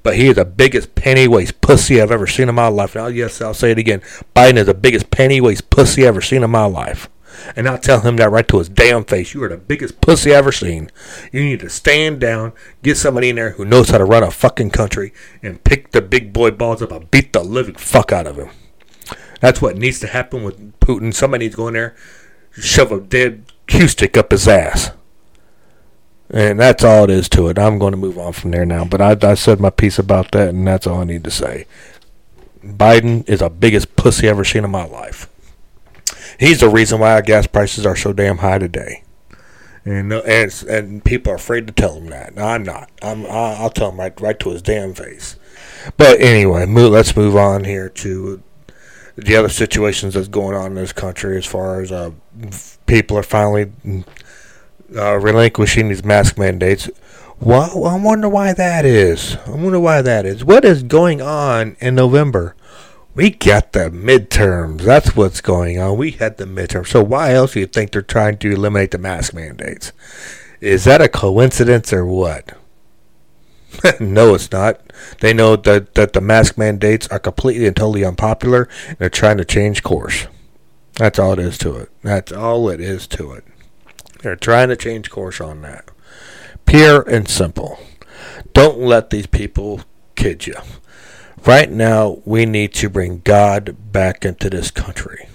but 0.02 0.16
he 0.16 0.30
is 0.30 0.36
the 0.38 0.46
biggest 0.46 0.96
penny 0.96 1.28
waste 1.28 1.62
pussy 1.62 2.02
I've 2.02 2.10
ever 2.10 2.26
seen 2.26 2.50
in 2.50 2.56
my 2.56 2.70
life. 2.70 2.96
Now, 2.96 3.06
yes, 3.06 3.40
I'll 3.40 3.54
say 3.54 3.70
it 3.70 3.78
again. 3.78 4.02
Biden 4.36 4.58
is 4.58 4.66
the 4.66 4.74
biggest 4.74 5.12
penny 5.12 5.40
waste 5.40 5.70
pussy 5.70 6.02
I've 6.02 6.08
ever 6.08 6.22
seen 6.22 6.42
in 6.42 6.50
my 6.50 6.66
life. 6.66 7.08
And 7.56 7.70
I'll 7.70 7.78
tell 7.78 8.00
him 8.00 8.18
that 8.18 8.32
right 8.32 8.48
to 8.48 8.58
his 8.58 8.68
damn 8.68 9.04
face. 9.04 9.36
You 9.36 9.44
are 9.44 9.50
the 9.50 9.58
biggest 9.58 10.02
pussy 10.02 10.32
I've 10.32 10.40
ever 10.40 10.52
seen. 10.52 10.90
You 11.32 11.44
need 11.44 11.60
to 11.60 11.70
stand 11.70 12.20
down, 12.20 12.54
get 12.82 12.98
somebody 12.98 13.30
in 13.30 13.36
there 13.36 13.52
who 13.52 13.64
knows 13.64 13.90
how 13.90 14.00
to 14.00 14.06
run 14.06 14.24
a 14.24 14.32
fucking 14.32 14.72
country, 14.72 15.14
and 15.44 15.64
pick 15.64 15.92
the 15.92 16.02
big 16.02 16.34
boy 16.34 16.50
balls 16.50 16.82
up 16.82 16.92
and 16.92 17.12
beat 17.12 17.32
the 17.32 17.44
living 17.44 17.76
fuck 17.76 18.12
out 18.12 18.26
of 18.26 18.38
him. 18.38 18.50
That's 19.42 19.62
what 19.62 19.76
needs 19.76 20.00
to 20.00 20.08
happen 20.08 20.44
with 20.44 20.80
Putin. 20.80 21.14
Somebody 21.14 21.46
needs 21.46 21.56
to 21.56 21.58
go 21.58 21.68
in 21.68 21.74
there, 21.74 21.96
shove 22.52 22.92
a 22.92 23.02
dead 23.02 23.44
cue 23.68 23.88
stick 23.88 24.16
up 24.16 24.32
his 24.32 24.48
ass. 24.48 24.92
And 26.30 26.60
that's 26.60 26.84
all 26.84 27.04
it 27.04 27.10
is 27.10 27.28
to 27.30 27.50
it. 27.50 27.60
I'm 27.60 27.78
going 27.78 27.92
to 27.92 27.98
move 27.98 28.18
on 28.18 28.32
from 28.32 28.52
there 28.52 28.66
now. 28.66 28.86
But 28.86 29.02
I, 29.02 29.18
I 29.30 29.34
said 29.34 29.60
my 29.60 29.70
piece 29.70 30.00
about 30.00 30.32
that, 30.32 30.50
and 30.50 30.66
that's 30.66 30.88
all 30.88 31.02
I 31.02 31.04
need 31.04 31.26
to 31.26 31.32
say. 31.32 31.66
Biden 32.64 33.28
is 33.28 33.40
the 33.40 33.50
biggest 33.50 33.96
pussy 33.96 34.28
I've 34.28 34.36
ever 34.36 34.46
seen 34.46 34.64
in 34.64 34.72
my 34.72 34.86
life. 34.86 35.28
He's 36.40 36.62
the 36.62 36.70
reason 36.70 37.00
why 37.00 37.14
our 37.14 37.22
gas 37.22 37.48
prices 37.48 37.86
are 37.86 37.96
so 37.96 38.14
damn 38.14 38.38
high 38.38 38.60
today. 38.60 39.04
And 39.84 40.14
uh, 40.14 40.22
and, 40.22 40.64
and 40.70 41.04
people 41.04 41.34
are 41.34 41.38
afraid 41.38 41.66
to 41.68 41.74
tell 41.74 41.96
him 41.96 42.08
that. 42.08 42.38
I'm 42.38 42.64
not. 42.64 42.92
I'm. 43.02 43.26
I'll 43.26 43.72
tell 43.72 43.90
him 43.90 44.00
right 44.00 44.22
right 44.22 44.40
to 44.40 44.52
his 44.52 44.62
damn 44.62 44.94
face. 44.94 45.38
But 45.98 46.22
anyway, 46.22 46.68
move, 46.68 46.92
let's 46.92 47.16
move 47.16 47.36
on 47.36 47.64
here 47.64 47.90
to 47.90 48.44
the 49.16 49.36
other 49.36 49.50
situations 49.50 50.14
that's 50.14 50.28
going 50.28 50.56
on 50.56 50.68
in 50.68 50.76
this 50.76 50.94
country 50.94 51.38
as 51.38 51.46
far 51.46 51.82
as 51.82 51.92
uh, 51.92 52.12
people 52.86 53.18
are 53.18 53.24
finally 53.24 53.72
uh, 54.96 55.18
relinquishing 55.18 55.90
these 55.90 56.04
mask 56.04 56.38
mandates. 56.38 56.90
Well, 57.40 57.86
I 57.86 57.98
wonder 57.98 58.30
why 58.30 58.54
that 58.54 58.86
is. 58.86 59.36
I 59.48 59.52
wonder 59.52 59.80
why 59.80 60.02
that 60.02 60.26
is. 60.26 60.46
What 60.46 60.64
is 60.64 60.84
going 60.84 61.22
on 61.22 61.76
in 61.80 61.96
November? 61.96 62.56
We 63.14 63.32
got 63.32 63.74
the 63.74 63.90
midterms. 63.90 64.82
That's 64.82 65.16
what's 65.16 65.42
going 65.42 65.80
on. 65.80 65.98
We 65.98 66.12
had 66.12 66.38
the 66.38 66.46
midterms. 66.46 66.88
So 66.88 67.04
why 67.04 67.34
else 67.34 67.54
do 67.54 67.60
you 67.60 67.66
think 67.66 67.92
they're 67.92 68.02
trying 68.02 68.38
to 68.38 68.52
eliminate 68.52 68.92
the 68.92 69.00
mask 69.00 69.34
mandates? 69.34 69.92
Is 70.62 70.86
that 70.86 71.02
a 71.02 71.10
coincidence 71.10 71.92
or 71.92 72.06
what? 72.06 72.58
no, 74.00 74.36
it's 74.36 74.52
not. 74.52 74.82
They 75.20 75.34
know 75.34 75.56
that, 75.56 75.96
that 75.96 76.14
the 76.14 76.22
mask 76.22 76.58
mandates 76.58 77.08
are 77.08 77.20
completely 77.20 77.68
and 77.68 77.76
totally 77.76 78.04
unpopular, 78.04 78.68
and 78.88 78.98
they're 78.98 79.10
trying 79.10 79.38
to 79.38 79.46
change 79.46 79.84
course. 79.84 80.28
That's 80.96 81.20
all 81.20 81.34
it 81.34 81.40
is 81.40 81.58
to 81.60 81.76
it. 81.78 81.90
That's 82.04 82.32
all 82.32 82.70
it 82.70 82.80
is 82.82 83.08
to 83.08 83.32
it. 83.34 83.46
They're 84.22 84.36
trying 84.36 84.70
to 84.70 84.76
change 84.76 85.10
course 85.10 85.42
on 85.42 85.62
that. 85.62 85.90
Pure 86.66 87.02
and 87.04 87.28
simple. 87.28 87.80
Don't 88.54 88.80
let 88.80 89.10
these 89.10 89.28
people 89.28 89.82
kid 90.16 90.46
you. 90.46 90.56
Right 91.46 91.72
now, 91.72 92.22
we 92.24 92.46
need 92.46 92.74
to 92.76 92.90
bring 92.90 93.22
God 93.24 93.76
back 93.92 94.26
into 94.26 94.50
this 94.50 94.70
country. 94.70 95.28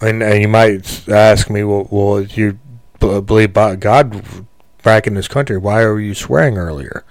And, 0.00 0.20
and 0.20 0.42
you 0.42 0.48
might 0.48 1.08
ask 1.08 1.48
me, 1.48 1.62
well, 1.62 1.86
well, 1.90 2.22
you 2.22 2.58
believe 2.98 3.52
God 3.54 4.46
back 4.82 5.06
in 5.06 5.14
this 5.14 5.28
country, 5.28 5.56
why 5.56 5.82
are 5.82 6.00
you 6.00 6.14
swearing 6.14 6.58
earlier? 6.58 7.04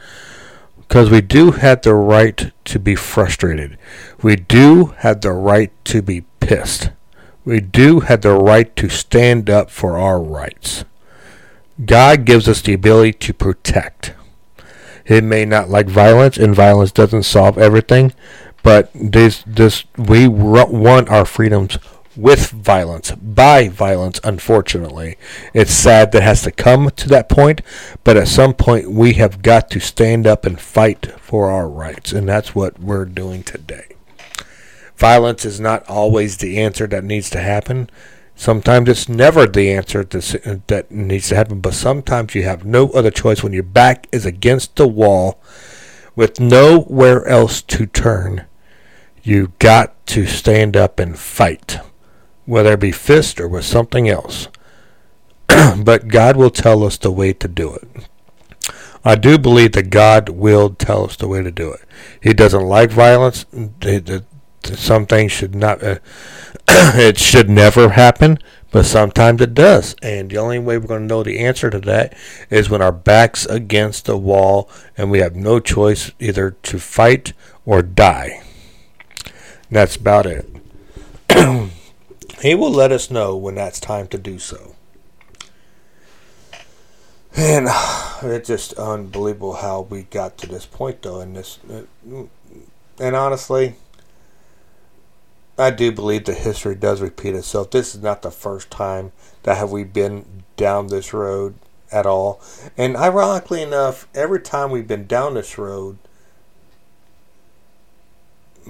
Because 0.79 1.09
we 1.09 1.21
do 1.21 1.51
have 1.51 1.81
the 1.81 1.95
right 1.95 2.51
to 2.65 2.79
be 2.79 2.95
frustrated. 2.95 3.77
We 4.21 4.35
do 4.35 4.93
have 4.97 5.21
the 5.21 5.31
right 5.31 5.71
to 5.85 6.01
be 6.01 6.25
pissed. 6.39 6.89
We 7.45 7.59
do 7.59 8.01
have 8.01 8.21
the 8.21 8.33
right 8.33 8.75
to 8.75 8.89
stand 8.89 9.49
up 9.49 9.69
for 9.69 9.97
our 9.97 10.21
rights. 10.21 10.83
God 11.83 12.25
gives 12.25 12.47
us 12.47 12.61
the 12.61 12.73
ability 12.73 13.13
to 13.13 13.33
protect. 13.33 14.13
It 15.05 15.23
may 15.23 15.45
not 15.45 15.69
like 15.69 15.87
violence, 15.87 16.37
and 16.37 16.53
violence 16.53 16.91
doesn't 16.91 17.23
solve 17.23 17.57
everything, 17.57 18.13
but 18.63 18.91
this 18.93 19.43
this 19.47 19.85
we 19.97 20.27
want 20.27 21.09
our 21.09 21.25
freedoms 21.25 21.77
with 22.15 22.49
violence, 22.49 23.11
by 23.11 23.69
violence, 23.69 24.19
unfortunately. 24.23 25.17
It's 25.53 25.71
sad 25.71 26.11
that 26.11 26.19
it 26.19 26.23
has 26.23 26.41
to 26.43 26.51
come 26.51 26.89
to 26.89 27.09
that 27.09 27.29
point, 27.29 27.61
but 28.03 28.17
at 28.17 28.27
some 28.27 28.53
point 28.53 28.91
we 28.91 29.13
have 29.13 29.41
got 29.41 29.69
to 29.71 29.79
stand 29.79 30.27
up 30.27 30.45
and 30.45 30.59
fight 30.59 31.13
for 31.19 31.49
our 31.49 31.69
rights, 31.69 32.11
and 32.11 32.27
that's 32.27 32.53
what 32.53 32.79
we're 32.79 33.05
doing 33.05 33.43
today. 33.43 33.95
Violence 34.97 35.45
is 35.45 35.59
not 35.59 35.87
always 35.89 36.37
the 36.37 36.59
answer 36.59 36.85
that 36.87 37.03
needs 37.03 37.29
to 37.31 37.39
happen. 37.39 37.89
Sometimes 38.35 38.89
it's 38.89 39.09
never 39.09 39.47
the 39.47 39.71
answer 39.71 40.01
uh, 40.01 40.55
that 40.67 40.87
needs 40.91 41.29
to 41.29 41.35
happen, 41.35 41.61
but 41.61 41.73
sometimes 41.73 42.35
you 42.35 42.43
have 42.43 42.65
no 42.65 42.89
other 42.89 43.11
choice 43.11 43.41
when 43.41 43.53
your 43.53 43.63
back 43.63 44.07
is 44.11 44.25
against 44.25 44.75
the 44.75 44.87
wall 44.87 45.41
with 46.15 46.39
nowhere 46.39 47.25
else 47.27 47.61
to 47.61 47.85
turn. 47.85 48.45
You 49.23 49.53
got 49.59 50.05
to 50.07 50.25
stand 50.25 50.75
up 50.75 50.99
and 50.99 51.17
fight 51.17 51.79
whether 52.51 52.73
it 52.73 52.81
be 52.81 52.91
fist 52.91 53.39
or 53.39 53.47
with 53.47 53.63
something 53.63 54.09
else. 54.09 54.49
but 55.77 56.09
God 56.09 56.35
will 56.35 56.49
tell 56.49 56.83
us 56.83 56.97
the 56.97 57.09
way 57.09 57.31
to 57.31 57.47
do 57.47 57.73
it. 57.73 57.87
I 59.05 59.15
do 59.15 59.37
believe 59.37 59.71
that 59.71 59.89
God 59.89 60.27
will 60.27 60.71
tell 60.71 61.05
us 61.05 61.15
the 61.15 61.29
way 61.29 61.41
to 61.41 61.49
do 61.49 61.71
it. 61.71 61.79
He 62.21 62.33
doesn't 62.33 62.67
like 62.67 62.91
violence. 62.91 63.45
Some 64.65 65.05
things 65.05 65.31
should 65.31 65.55
not. 65.55 65.81
Uh, 65.81 65.99
it 66.67 67.17
should 67.17 67.49
never 67.49 67.91
happen, 67.91 68.37
but 68.69 68.83
sometimes 68.83 69.39
it 69.39 69.53
does. 69.53 69.95
And 70.01 70.29
the 70.29 70.37
only 70.37 70.59
way 70.59 70.77
we're 70.77 70.87
going 70.87 71.03
to 71.03 71.07
know 71.07 71.23
the 71.23 71.39
answer 71.39 71.69
to 71.69 71.79
that 71.79 72.17
is 72.49 72.69
when 72.69 72.81
our 72.81 72.91
back's 72.91 73.45
against 73.45 74.07
the 74.07 74.17
wall 74.17 74.69
and 74.97 75.09
we 75.09 75.19
have 75.19 75.37
no 75.37 75.61
choice 75.61 76.11
either 76.19 76.51
to 76.63 76.79
fight 76.79 77.31
or 77.65 77.81
die. 77.81 78.43
That's 79.69 79.95
about 79.95 80.25
it. 80.25 80.49
He 82.41 82.55
will 82.55 82.71
let 82.71 82.91
us 82.91 83.11
know 83.11 83.35
when 83.35 83.55
that's 83.55 83.79
time 83.79 84.07
to 84.07 84.17
do 84.17 84.39
so. 84.39 84.75
And 87.35 87.67
it's 88.23 88.47
just 88.47 88.73
unbelievable 88.73 89.53
how 89.53 89.81
we 89.81 90.03
got 90.03 90.37
to 90.39 90.47
this 90.47 90.65
point, 90.65 91.03
though. 91.03 91.21
And 91.21 91.35
this, 91.35 91.59
uh, 91.71 91.83
and 92.99 93.15
honestly, 93.15 93.75
I 95.57 95.69
do 95.69 95.91
believe 95.91 96.25
that 96.25 96.37
history 96.37 96.75
does 96.75 97.01
repeat 97.01 97.35
itself. 97.35 97.69
This 97.69 97.93
is 97.93 98.01
not 98.01 98.23
the 98.23 98.31
first 98.31 98.71
time 98.71 99.11
that 99.43 99.57
have 99.57 99.71
we 99.71 99.83
been 99.83 100.43
down 100.57 100.87
this 100.87 101.13
road 101.13 101.55
at 101.91 102.07
all. 102.07 102.41
And 102.75 102.97
ironically 102.97 103.61
enough, 103.61 104.07
every 104.15 104.41
time 104.41 104.71
we've 104.71 104.87
been 104.87 105.05
down 105.05 105.35
this 105.35 105.57
road, 105.59 105.99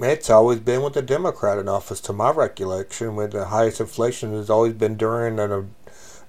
it's 0.02 0.30
always 0.30 0.60
been 0.60 0.82
with 0.82 0.94
the 0.94 1.02
Democrat 1.02 1.58
in 1.58 1.68
office, 1.68 2.00
to 2.02 2.12
my 2.12 2.30
recollection, 2.30 3.14
with 3.14 3.32
the 3.32 3.46
highest 3.46 3.80
inflation 3.80 4.32
has 4.32 4.50
always 4.50 4.74
been 4.74 4.96
during 4.96 5.38
a 5.38 5.66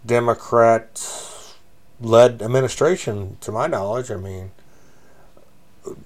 Democrat 0.05 1.01
led 1.99 2.41
administration, 2.41 3.37
to 3.41 3.51
my 3.51 3.67
knowledge. 3.67 4.11
I 4.11 4.17
mean, 4.17 4.51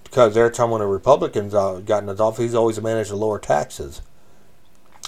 because 0.04 0.38
every 0.38 0.52
time 0.52 0.72
when 0.72 0.82
a 0.82 0.88
Republican's 0.88 1.54
got 1.54 2.04
in 2.04 2.08
his 2.08 2.20
office, 2.20 2.44
he's 2.44 2.56
always 2.56 2.82
managed 2.82 3.10
to 3.10 3.16
lower 3.16 3.40
taxes. 3.40 4.02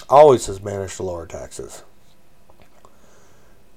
Always 0.08 0.46
has 0.46 0.60
managed 0.62 0.96
to 0.96 1.04
lower 1.04 1.26
taxes. 1.26 1.82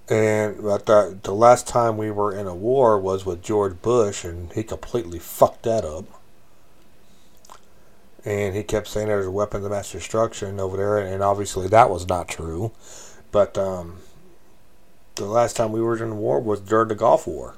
And 0.09 0.61
but 0.61 0.85
the, 0.85 1.17
the 1.23 1.33
last 1.33 1.67
time 1.67 1.97
we 1.97 2.11
were 2.11 2.35
in 2.35 2.47
a 2.47 2.55
war 2.55 2.99
was 2.99 3.25
with 3.25 3.41
George 3.41 3.81
Bush, 3.81 4.25
and 4.25 4.51
he 4.53 4.63
completely 4.63 5.19
fucked 5.19 5.63
that 5.63 5.85
up 5.85 6.05
and 8.25 8.55
he 8.55 8.63
kept 8.63 8.87
saying 8.87 9.07
there's 9.07 9.27
weapons 9.27 9.65
of 9.65 9.71
mass 9.71 9.91
destruction 9.91 10.59
over 10.59 10.77
there, 10.77 10.97
and 10.97 11.21
obviously 11.21 11.67
that 11.67 11.89
was 11.89 12.07
not 12.07 12.29
true. 12.29 12.71
But 13.31 13.57
um, 13.57 13.97
the 15.15 15.25
last 15.25 15.55
time 15.55 15.71
we 15.71 15.81
were 15.81 16.01
in 16.01 16.17
war 16.17 16.39
was 16.39 16.59
during 16.59 16.87
the 16.87 16.95
Gulf 16.95 17.27
War. 17.27 17.55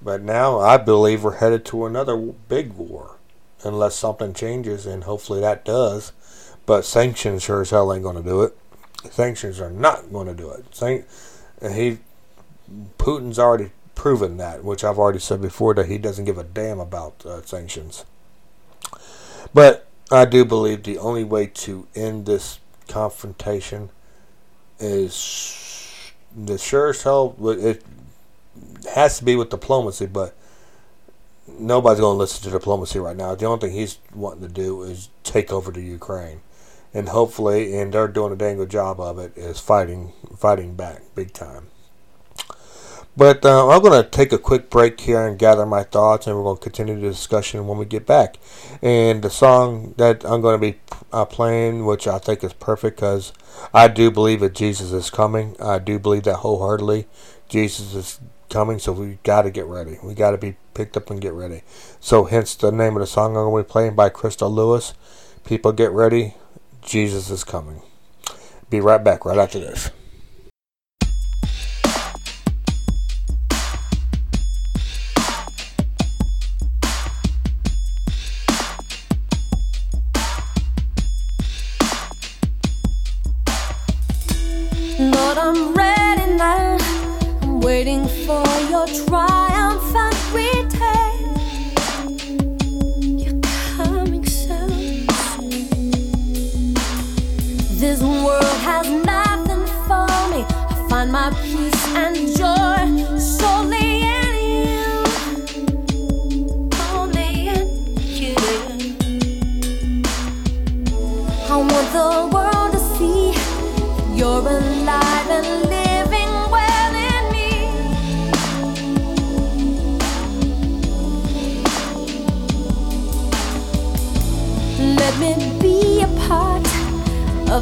But 0.00 0.22
now 0.22 0.58
I 0.58 0.76
believe 0.76 1.24
we're 1.24 1.36
headed 1.36 1.64
to 1.66 1.86
another 1.86 2.16
big 2.16 2.72
war, 2.74 3.16
unless 3.62 3.96
something 3.96 4.34
changes, 4.34 4.86
and 4.86 5.04
hopefully 5.04 5.40
that 5.40 5.64
does. 5.64 6.12
But 6.66 6.84
sanctions 6.84 7.42
sure 7.42 7.62
as 7.62 7.70
hell 7.70 7.92
ain't 7.92 8.02
going 8.02 8.16
to 8.16 8.22
do 8.22 8.42
it. 8.42 8.56
Sanctions 9.10 9.60
are 9.60 9.70
not 9.70 10.12
going 10.12 10.26
to 10.26 10.34
do 10.34 10.50
it. 10.50 10.74
San- 10.74 11.04
he, 11.62 11.98
Putin's 12.98 13.38
already 13.38 13.70
proven 13.94 14.38
that, 14.38 14.64
which 14.64 14.82
I've 14.82 14.98
already 14.98 15.18
said 15.18 15.40
before 15.42 15.74
that 15.74 15.86
he 15.86 15.98
doesn't 15.98 16.24
give 16.24 16.38
a 16.38 16.44
damn 16.44 16.80
about 16.80 17.24
uh, 17.24 17.42
sanctions. 17.42 18.04
But 19.54 19.86
I 20.10 20.24
do 20.24 20.44
believe 20.44 20.82
the 20.82 20.98
only 20.98 21.24
way 21.24 21.46
to 21.46 21.86
end 21.94 22.26
this 22.26 22.58
confrontation 22.88 23.90
is 24.80 26.12
the 26.36 26.58
sure 26.58 26.90
as 26.90 27.02
hell 27.02 27.36
it 27.40 27.82
has 28.94 29.18
to 29.18 29.24
be 29.24 29.36
with 29.36 29.50
diplomacy, 29.50 30.06
but 30.06 30.36
nobody's 31.46 32.00
going 32.00 32.14
to 32.14 32.18
listen 32.18 32.42
to 32.42 32.50
diplomacy 32.50 32.98
right 32.98 33.16
now. 33.16 33.34
The 33.34 33.46
only 33.46 33.60
thing 33.60 33.76
he's 33.76 33.98
wanting 34.12 34.42
to 34.42 34.52
do 34.52 34.82
is 34.82 35.08
take 35.22 35.52
over 35.52 35.70
the 35.70 35.82
Ukraine, 35.82 36.40
and 36.92 37.08
hopefully, 37.08 37.76
and 37.78 37.94
they're 37.94 38.08
doing 38.08 38.32
a 38.32 38.36
dang 38.36 38.56
good 38.56 38.70
job 38.70 39.00
of 39.00 39.18
it, 39.18 39.36
is 39.36 39.60
fighting 39.60 40.12
fighting 40.36 40.74
back 40.74 41.02
big 41.14 41.32
time. 41.32 41.68
But 43.16 43.44
uh, 43.44 43.68
I'm 43.68 43.80
going 43.80 44.02
to 44.02 44.08
take 44.08 44.32
a 44.32 44.38
quick 44.38 44.70
break 44.70 45.00
here 45.00 45.24
and 45.24 45.38
gather 45.38 45.64
my 45.64 45.84
thoughts, 45.84 46.26
and 46.26 46.36
we're 46.36 46.42
going 46.42 46.56
to 46.56 46.62
continue 46.62 47.00
the 47.00 47.08
discussion 47.08 47.66
when 47.66 47.78
we 47.78 47.84
get 47.84 48.06
back. 48.06 48.38
And 48.82 49.22
the 49.22 49.30
song 49.30 49.94
that 49.98 50.24
I'm 50.24 50.40
going 50.40 50.60
to 50.60 50.72
be 50.72 50.80
uh, 51.12 51.24
playing, 51.24 51.86
which 51.86 52.08
I 52.08 52.18
think 52.18 52.42
is 52.42 52.52
perfect 52.54 52.96
because 52.96 53.32
I 53.72 53.86
do 53.86 54.10
believe 54.10 54.40
that 54.40 54.54
Jesus 54.54 54.90
is 54.90 55.10
coming. 55.10 55.54
I 55.60 55.78
do 55.78 55.98
believe 56.00 56.24
that 56.24 56.36
wholeheartedly. 56.36 57.06
Jesus 57.48 57.94
is 57.94 58.20
coming, 58.48 58.80
so 58.80 58.90
we 58.90 59.18
got 59.22 59.42
to 59.42 59.50
get 59.50 59.66
ready. 59.66 59.98
We 60.02 60.14
got 60.14 60.32
to 60.32 60.38
be 60.38 60.56
picked 60.74 60.96
up 60.96 61.08
and 61.08 61.20
get 61.20 61.34
ready. 61.34 61.62
So, 62.00 62.24
hence 62.24 62.56
the 62.56 62.72
name 62.72 62.96
of 62.96 63.00
the 63.00 63.06
song 63.06 63.36
I'm 63.36 63.44
going 63.44 63.62
to 63.62 63.68
be 63.68 63.72
playing 63.72 63.94
by 63.94 64.08
Crystal 64.08 64.50
Lewis. 64.50 64.92
People 65.44 65.70
get 65.72 65.92
ready. 65.92 66.34
Jesus 66.82 67.30
is 67.30 67.44
coming. 67.44 67.82
Be 68.70 68.80
right 68.80 69.02
back 69.02 69.24
right 69.24 69.38
after 69.38 69.60
this. 69.60 69.90
This 97.84 98.00
world 98.00 98.42
has 98.64 98.88
nothing 98.88 99.66
for 99.86 100.06
me. 100.32 100.42
I 100.48 100.86
find 100.88 101.12
my 101.12 101.28
peace 101.42 101.86
and 101.94 102.16
joy. 102.34 102.43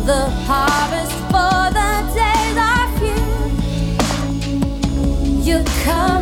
the 0.04 0.28
harvest, 0.46 1.12
for 1.30 1.70
the 1.78 1.92
days 2.12 2.56
are 2.58 2.88
few. 2.98 3.22
You 5.42 5.64
come. 5.84 6.21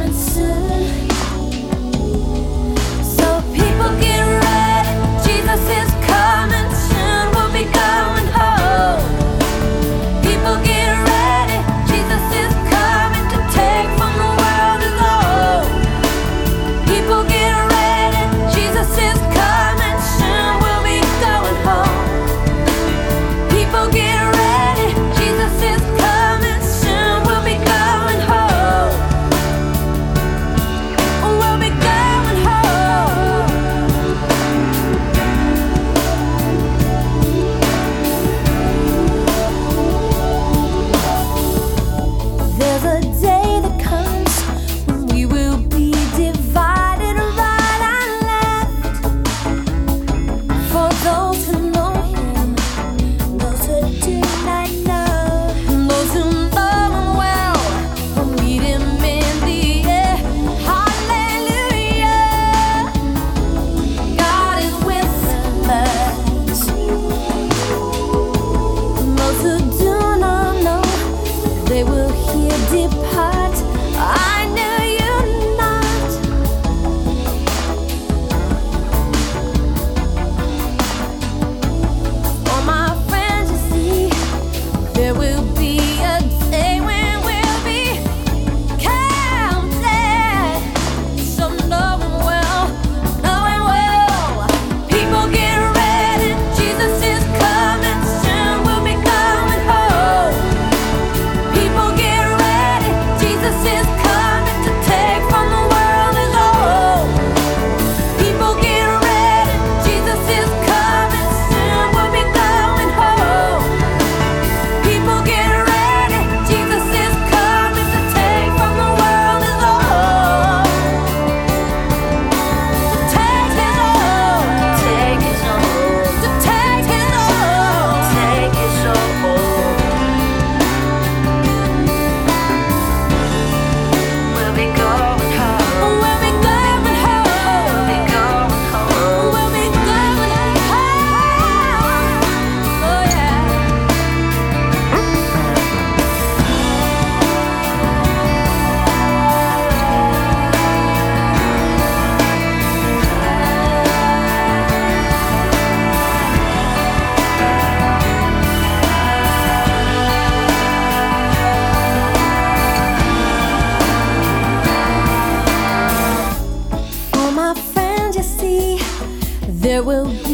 will 169.91 170.29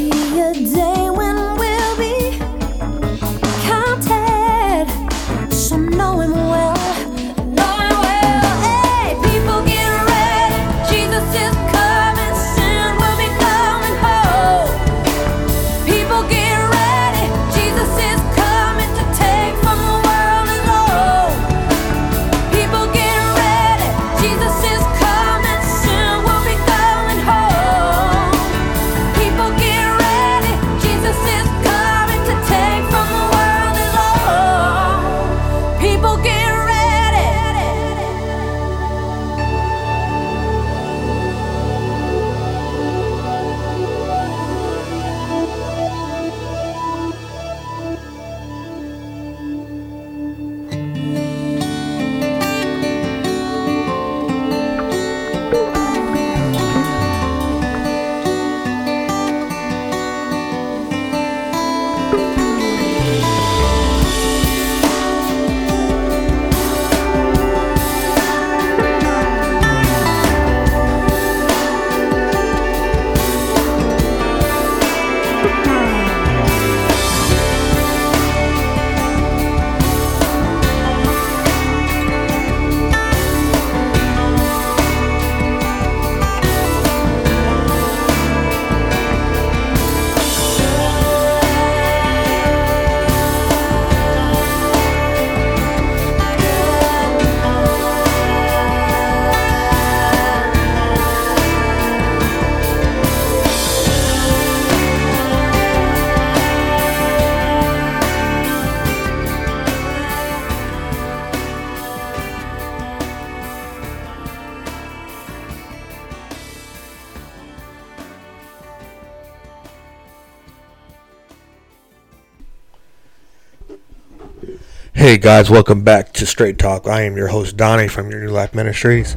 Hey 125.06 125.18
guys, 125.18 125.48
welcome 125.48 125.84
back 125.84 126.12
to 126.14 126.26
Straight 126.26 126.58
Talk. 126.58 126.88
I 126.88 127.02
am 127.02 127.16
your 127.16 127.28
host 127.28 127.56
Donnie 127.56 127.86
from 127.86 128.10
Your 128.10 128.24
New 128.24 128.32
Life 128.32 128.56
Ministries, 128.56 129.16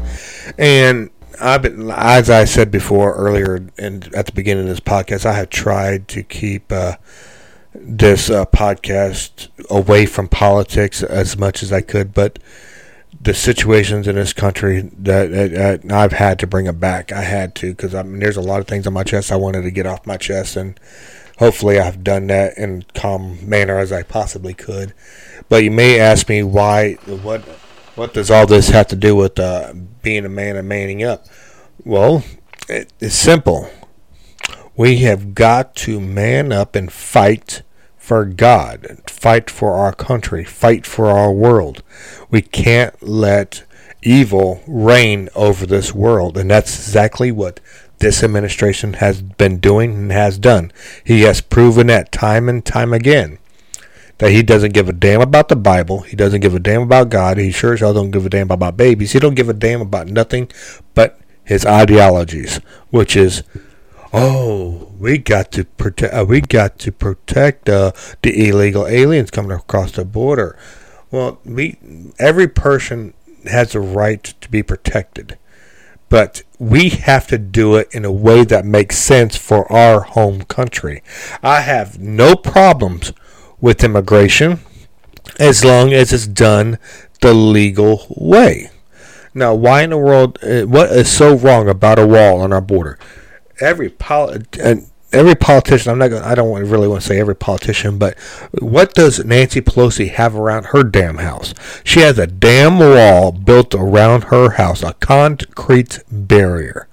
and 0.56 1.10
I've 1.42 1.64
been, 1.64 1.90
as 1.90 2.30
I 2.30 2.46
said 2.46 2.70
before 2.70 3.16
earlier, 3.16 3.68
and 3.76 4.14
at 4.14 4.28
the 4.28 4.32
beginning 4.32 4.66
of 4.66 4.70
this 4.70 4.80
podcast, 4.80 5.26
I 5.26 5.34
have 5.34 5.50
tried 5.50 6.08
to 6.10 6.22
keep 6.22 6.72
uh, 6.72 6.98
this 7.74 8.30
uh, 8.30 8.46
podcast 8.46 9.48
away 9.68 10.06
from 10.06 10.28
politics 10.28 11.02
as 11.02 11.40
much 11.40 11.64
as 11.64 11.74
I 11.74 11.82
could, 11.82 12.14
but 12.14 12.38
the 13.20 13.34
situations 13.34 14.08
in 14.08 14.14
this 14.14 14.32
country 14.32 14.92
that, 15.00 15.82
I've 15.92 16.14
had 16.14 16.38
to 16.38 16.46
bring 16.46 16.68
it 16.68 16.80
back. 16.80 17.12
I 17.12 17.24
had 17.24 17.56
to 17.56 17.72
because 17.72 17.96
I 17.96 18.04
mean, 18.04 18.20
there's 18.20 18.38
a 18.38 18.42
lot 18.42 18.60
of 18.60 18.68
things 18.68 18.86
on 18.86 18.94
my 18.94 19.04
chest 19.04 19.32
I 19.32 19.38
wanted 19.38 19.64
to 19.64 19.72
get 19.72 19.88
off 19.88 20.06
my 20.06 20.18
chest, 20.18 20.56
and 20.56 20.80
hopefully 21.40 21.80
I've 21.80 22.04
done 22.04 22.28
that 22.28 22.58
in 22.58 22.84
calm 22.94 23.40
manner 23.48 23.80
as 23.80 23.92
I 23.92 24.04
possibly 24.04 24.54
could. 24.54 24.94
But 25.48 25.64
you 25.64 25.72
may 25.72 26.00
ask 26.00 26.30
me 26.30 26.44
why, 26.44 26.94
what, 27.06 27.42
what 27.96 28.14
does 28.14 28.30
all 28.30 28.46
this 28.46 28.70
have 28.70 28.88
to 28.88 28.96
do 28.96 29.16
with 29.16 29.40
uh, 29.40 29.74
being 30.04 30.26
a 30.26 30.30
man 30.30 30.58
and 30.58 30.68
manning 30.68 31.04
up? 31.04 31.26
Well, 31.84 32.24
it, 32.68 32.92
it's 33.00 33.16
simple. 33.16 33.70
We 34.76 34.98
have 34.98 35.34
got 35.34 35.76
to 35.78 36.00
man 36.00 36.52
up 36.52 36.76
and 36.76 36.92
fight 36.92 37.64
for 37.98 38.26
God, 38.26 39.02
fight 39.10 39.50
for 39.50 39.74
our 39.74 39.94
country, 39.94 40.44
fight 40.44 40.86
for 40.86 41.08
our 41.08 41.32
world. 41.32 41.84
We 42.30 42.42
can't 42.42 43.02
let 43.02 43.64
evil 44.02 44.62
reign 44.68 45.30
over 45.36 45.66
this 45.66 45.94
world, 45.94 46.38
and 46.38 46.50
that's 46.52 46.76
exactly 46.76 47.32
what 47.32 47.60
this 48.00 48.24
administration 48.24 48.94
has 48.94 49.22
been 49.22 49.60
doing 49.60 49.94
and 49.94 50.12
has 50.12 50.38
done. 50.38 50.72
He 51.04 51.22
has 51.22 51.42
proven 51.42 51.88
that 51.88 52.12
time 52.12 52.50
and 52.50 52.66
time 52.66 52.94
again 52.94 53.40
that 54.20 54.32
he 54.32 54.44
doesn't 54.44 54.74
give 54.74 54.90
a 54.90 54.94
damn 54.94 55.22
about 55.22 55.48
the 55.48 55.56
Bible. 55.56 56.02
He 56.02 56.16
doesn't 56.16 56.42
give 56.42 56.54
a 56.54 56.60
damn 56.60 56.82
about 56.82 57.10
God. 57.10 57.38
He 57.38 57.52
sure 57.52 57.74
as 57.74 57.80
hell 57.80 57.94
don't 57.94 58.12
give 58.12 58.26
a 58.26 58.30
damn 58.30 58.52
about 58.52 58.78
babies. 58.78 59.14
He 59.14 59.20
don't 59.20 59.36
give 59.36 59.50
a 59.50 59.54
damn 59.54 59.82
about 59.82 60.08
nothing 60.08 60.52
but 60.94 61.20
his 61.44 61.66
ideologies, 61.66 62.58
which 62.90 63.16
is 63.16 63.44
oh, 64.14 64.92
we 65.00 65.18
got 65.18 65.52
to 65.54 65.64
protect. 65.66 66.14
Uh, 66.14 66.26
we 66.28 66.42
got 66.42 66.78
to 66.80 66.92
protect 66.92 67.70
uh, 67.70 67.92
the 68.22 68.50
illegal 68.50 68.88
aliens 68.88 69.32
coming 69.32 69.52
across 69.52 69.94
the 69.94 70.06
border. 70.06 70.58
Well, 71.12 71.40
we 71.46 71.78
every 72.20 72.48
person 72.48 73.14
has 73.46 73.74
a 73.74 73.80
right 73.80 74.24
to 74.24 74.52
be 74.52 74.62
protected, 74.62 75.38
but 76.10 76.44
we 76.58 76.90
have 76.90 77.28
to 77.28 77.38
do 77.38 77.76
it 77.76 77.88
in 77.92 78.04
a 78.04 78.12
way 78.12 78.44
that 78.44 78.66
makes 78.66 78.98
sense 78.98 79.38
for 79.38 79.72
our 79.72 80.02
home 80.02 80.44
country. 80.44 81.02
I 81.42 81.62
have 81.62 82.00
no 82.00 82.36
problems 82.36 83.14
with 83.62 83.84
immigration 83.84 84.60
as 85.40 85.64
long 85.64 85.94
as 85.94 86.12
it's 86.12 86.28
done 86.28 86.78
the 87.22 87.34
legal 87.34 88.06
way. 88.10 88.72
Now, 89.34 89.54
why 89.54 89.84
in 89.84 89.92
the 89.92 89.98
world? 89.98 90.40
Uh, 90.44 90.64
what 90.64 90.92
is 90.92 91.10
so 91.10 91.36
wrong 91.36 91.70
about 91.70 92.00
a 92.00 92.08
wall 92.08 92.42
on 92.42 92.52
our 92.52 92.62
border? 92.62 92.98
every 93.62 93.94
and 94.62 94.90
every 95.12 95.36
politician. 95.36 95.92
I'm 95.92 95.98
not. 96.00 96.10
Gonna, 96.10 96.26
I 96.26 96.36
don't 96.36 96.50
want- 96.50 96.66
really 96.66 96.88
want 96.88 97.02
to 97.02 97.08
say 97.08 97.20
every 97.20 97.36
politician, 97.36 97.98
but 97.98 98.18
what 98.60 98.94
does 98.94 99.24
Nancy 99.26 99.62
Pelosi 99.62 100.10
have 100.12 100.36
around 100.36 100.66
her 100.68 100.84
damn 100.84 101.18
house? 101.18 101.54
She 101.84 102.02
has 102.02 102.18
a 102.20 102.28
damn 102.28 102.80
wall 102.80 103.32
built 103.32 103.74
around 103.76 104.26
her 104.26 104.52
house, 104.52 104.84
a 104.84 104.94
concrete 104.94 106.00
barrier, 106.12 106.88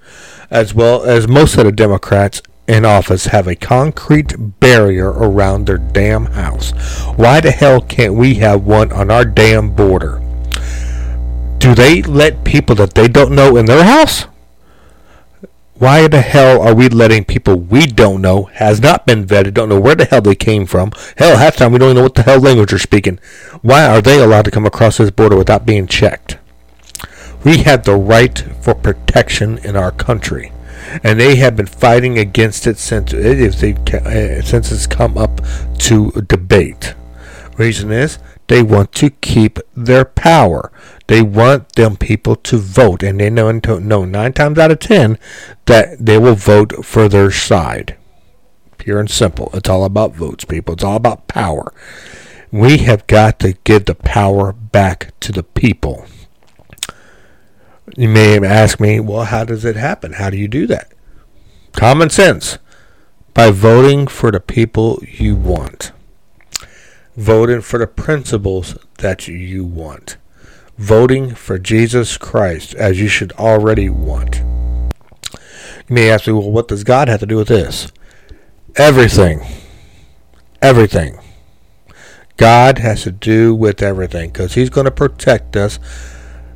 as 0.49 0.73
well 0.73 1.03
as 1.03 1.27
most 1.27 1.57
of 1.57 1.65
the 1.65 1.71
Democrats 1.71 2.41
in 2.67 2.83
office 2.83 3.27
have 3.27 3.47
a 3.47 3.55
concrete 3.55 4.33
barrier 4.59 5.09
around 5.09 5.65
their 5.65 5.77
damn 5.77 6.25
house. 6.25 6.71
Why 7.15 7.39
the 7.39 7.51
hell 7.51 7.79
can't 7.81 8.13
we 8.15 8.35
have 8.35 8.65
one 8.65 8.91
on 8.91 9.09
our 9.09 9.23
damn 9.23 9.69
border? 9.69 10.21
Do 11.59 11.73
they 11.73 12.01
let 12.03 12.43
people 12.43 12.75
that 12.75 12.93
they 12.93 13.07
don't 13.07 13.33
know 13.33 13.55
in 13.57 13.65
their 13.65 13.83
house? 13.85 14.25
Why 15.79 16.07
the 16.07 16.21
hell 16.21 16.59
are 16.63 16.73
we 16.73 16.89
letting 16.89 17.23
people 17.23 17.55
we 17.55 17.85
don't 17.85 18.19
know, 18.19 18.45
has 18.45 18.81
not 18.81 19.05
been 19.05 19.27
vetted, 19.27 19.53
don't 19.53 19.69
know 19.69 19.79
where 19.79 19.93
the 19.93 20.05
hell 20.05 20.21
they 20.21 20.33
came 20.33 20.65
from? 20.65 20.91
Hell, 21.17 21.37
half 21.37 21.53
the 21.53 21.59
time 21.59 21.71
we 21.71 21.77
don't 21.77 21.89
even 21.89 21.97
know 21.97 22.03
what 22.03 22.15
the 22.15 22.23
hell 22.23 22.39
language 22.39 22.71
they're 22.71 22.79
speaking. 22.79 23.19
Why 23.61 23.85
are 23.85 24.01
they 24.01 24.19
allowed 24.19 24.45
to 24.45 24.51
come 24.51 24.65
across 24.65 24.97
this 24.97 25.11
border 25.11 25.37
without 25.37 25.67
being 25.67 25.85
checked? 25.85 26.39
We 27.43 27.59
have 27.59 27.83
the 27.83 27.95
right 27.95 28.43
for 28.59 28.73
protection 28.73 29.59
in 29.59 29.75
our 29.75 29.91
country, 29.91 30.51
and 31.03 31.19
they 31.19 31.35
have 31.35 31.55
been 31.55 31.67
fighting 31.67 32.17
against 32.17 32.65
it 32.65 32.79
since 32.79 33.13
it 33.13 33.93
uh, 33.93 34.41
since 34.41 34.71
it's 34.71 34.87
come 34.87 35.15
up 35.15 35.41
to 35.77 36.09
debate. 36.27 36.95
Reason 37.57 37.91
is 37.91 38.17
they 38.47 38.63
want 38.63 38.93
to 38.93 39.11
keep 39.11 39.59
their 39.75 40.05
power. 40.05 40.71
They 41.07 41.21
want 41.21 41.73
them 41.73 41.95
people 41.95 42.35
to 42.35 42.57
vote, 42.57 43.01
and 43.01 43.19
they 43.19 43.29
know, 43.29 43.51
know 43.51 44.05
nine 44.05 44.33
times 44.33 44.59
out 44.59 44.71
of 44.71 44.79
ten 44.79 45.17
that 45.65 46.05
they 46.05 46.17
will 46.17 46.35
vote 46.35 46.85
for 46.85 47.07
their 47.07 47.31
side. 47.31 47.97
Pure 48.77 48.99
and 48.99 49.09
simple. 49.09 49.49
It's 49.53 49.69
all 49.69 49.85
about 49.85 50.15
votes, 50.15 50.45
people. 50.45 50.73
It's 50.73 50.83
all 50.83 50.97
about 50.97 51.27
power. 51.27 51.73
We 52.51 52.79
have 52.79 53.07
got 53.07 53.39
to 53.39 53.53
give 53.63 53.85
the 53.85 53.95
power 53.95 54.53
back 54.53 55.17
to 55.21 55.31
the 55.31 55.43
people. 55.43 56.05
You 57.95 58.09
may 58.09 58.37
ask 58.45 58.79
me, 58.79 58.99
well, 58.99 59.25
how 59.25 59.45
does 59.45 59.65
it 59.65 59.75
happen? 59.75 60.13
How 60.13 60.29
do 60.29 60.37
you 60.37 60.47
do 60.47 60.67
that? 60.67 60.91
Common 61.71 62.09
sense. 62.09 62.57
By 63.33 63.51
voting 63.51 64.07
for 64.07 64.31
the 64.31 64.39
people 64.39 65.01
you 65.07 65.35
want 65.35 65.91
voting 67.17 67.61
for 67.61 67.79
the 67.79 67.87
principles 67.87 68.77
that 68.99 69.27
you 69.27 69.65
want, 69.65 70.17
voting 70.77 71.33
for 71.33 71.57
Jesus 71.57 72.17
Christ 72.17 72.73
as 72.75 72.99
you 72.99 73.07
should 73.07 73.31
already 73.33 73.89
want. 73.89 74.37
You 74.37 75.95
may 75.95 76.09
ask 76.09 76.27
me, 76.27 76.33
well, 76.33 76.51
what 76.51 76.67
does 76.67 76.83
God 76.83 77.07
have 77.07 77.19
to 77.21 77.25
do 77.25 77.37
with 77.37 77.47
this? 77.47 77.91
Everything. 78.75 79.41
Everything. 80.61 81.19
God 82.35 82.77
has 82.79 83.03
to 83.03 83.11
do 83.11 83.55
with 83.55 83.81
everything 83.81 84.29
because 84.29 84.53
He's 84.53 84.69
going 84.69 84.85
to 84.85 84.91
protect 84.91 85.55
us. 85.55 85.79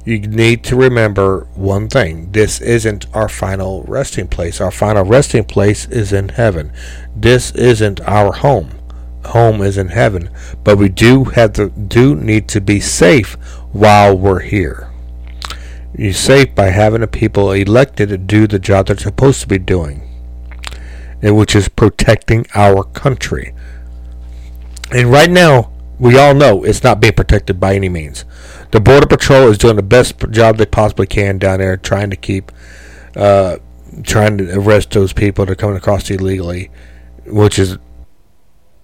You 0.05 0.19
need 0.19 0.63
to 0.65 0.75
remember 0.75 1.47
one 1.55 1.87
thing. 1.87 2.31
This 2.31 2.59
isn't 2.61 3.05
our 3.15 3.29
final 3.29 3.83
resting 3.83 4.27
place. 4.27 4.61
Our 4.61 4.71
final 4.71 5.03
resting 5.03 5.43
place 5.43 5.87
is 5.87 6.13
in 6.13 6.29
heaven. 6.29 6.71
This 7.15 7.51
isn't 7.51 8.01
our 8.01 8.31
home 8.31 8.71
home 9.25 9.61
is 9.61 9.77
in 9.77 9.89
heaven, 9.89 10.29
but 10.63 10.77
we 10.77 10.89
do 10.89 11.25
have 11.25 11.53
to 11.53 11.69
do 11.69 12.15
need 12.15 12.47
to 12.49 12.61
be 12.61 12.79
safe 12.79 13.37
while 13.71 14.15
we're 14.17 14.41
here. 14.41 14.91
You're 15.97 16.13
safe 16.13 16.55
by 16.55 16.67
having 16.67 17.01
the 17.01 17.07
people 17.07 17.51
elected 17.51 18.09
to 18.09 18.17
do 18.17 18.47
the 18.47 18.59
job 18.59 18.87
they're 18.87 18.97
supposed 18.97 19.41
to 19.41 19.47
be 19.47 19.59
doing, 19.59 20.07
which 21.21 21.55
is 21.55 21.69
protecting 21.69 22.45
our 22.55 22.83
country. 22.83 23.53
And 24.91 25.11
right 25.11 25.29
now, 25.29 25.71
we 25.99 26.17
all 26.17 26.33
know 26.33 26.63
it's 26.63 26.83
not 26.83 26.99
being 26.99 27.13
protected 27.13 27.59
by 27.59 27.75
any 27.75 27.89
means. 27.89 28.25
The 28.71 28.79
Border 28.79 29.05
Patrol 29.05 29.49
is 29.49 29.57
doing 29.57 29.75
the 29.75 29.83
best 29.83 30.17
job 30.31 30.57
they 30.57 30.65
possibly 30.65 31.07
can 31.07 31.37
down 31.37 31.59
there, 31.59 31.77
trying 31.77 32.09
to 32.09 32.15
keep, 32.15 32.51
uh, 33.15 33.57
trying 34.03 34.37
to 34.37 34.57
arrest 34.57 34.91
those 34.91 35.13
people 35.13 35.45
that 35.45 35.51
are 35.51 35.55
coming 35.55 35.77
across 35.77 36.09
illegally, 36.09 36.71
which 37.25 37.59
is 37.59 37.77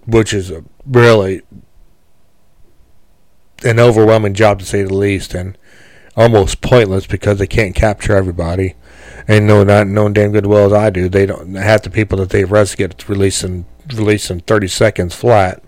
which 0.06 0.32
is 0.32 0.52
really 0.86 1.42
an 3.64 3.78
overwhelming 3.80 4.34
job 4.34 4.58
to 4.60 4.64
say 4.64 4.82
the 4.82 4.94
least, 4.94 5.34
and 5.34 5.56
almost 6.16 6.60
pointless 6.60 7.06
because 7.06 7.38
they 7.38 7.46
can't 7.46 7.74
capture 7.74 8.14
everybody. 8.16 8.74
And 9.26 9.46
know 9.46 9.62
not 9.62 9.86
knowing 9.86 10.14
damn 10.14 10.32
good 10.32 10.46
well 10.46 10.66
as 10.66 10.72
I 10.72 10.90
do, 10.90 11.08
they 11.08 11.26
don't 11.26 11.54
half 11.54 11.82
the 11.82 11.90
people 11.90 12.18
that 12.18 12.30
they 12.30 12.44
arrest 12.44 12.78
get 12.78 13.08
released 13.08 13.44
in 13.44 13.66
released 13.94 14.30
in 14.30 14.40
thirty 14.40 14.68
seconds 14.68 15.14
flat. 15.14 15.62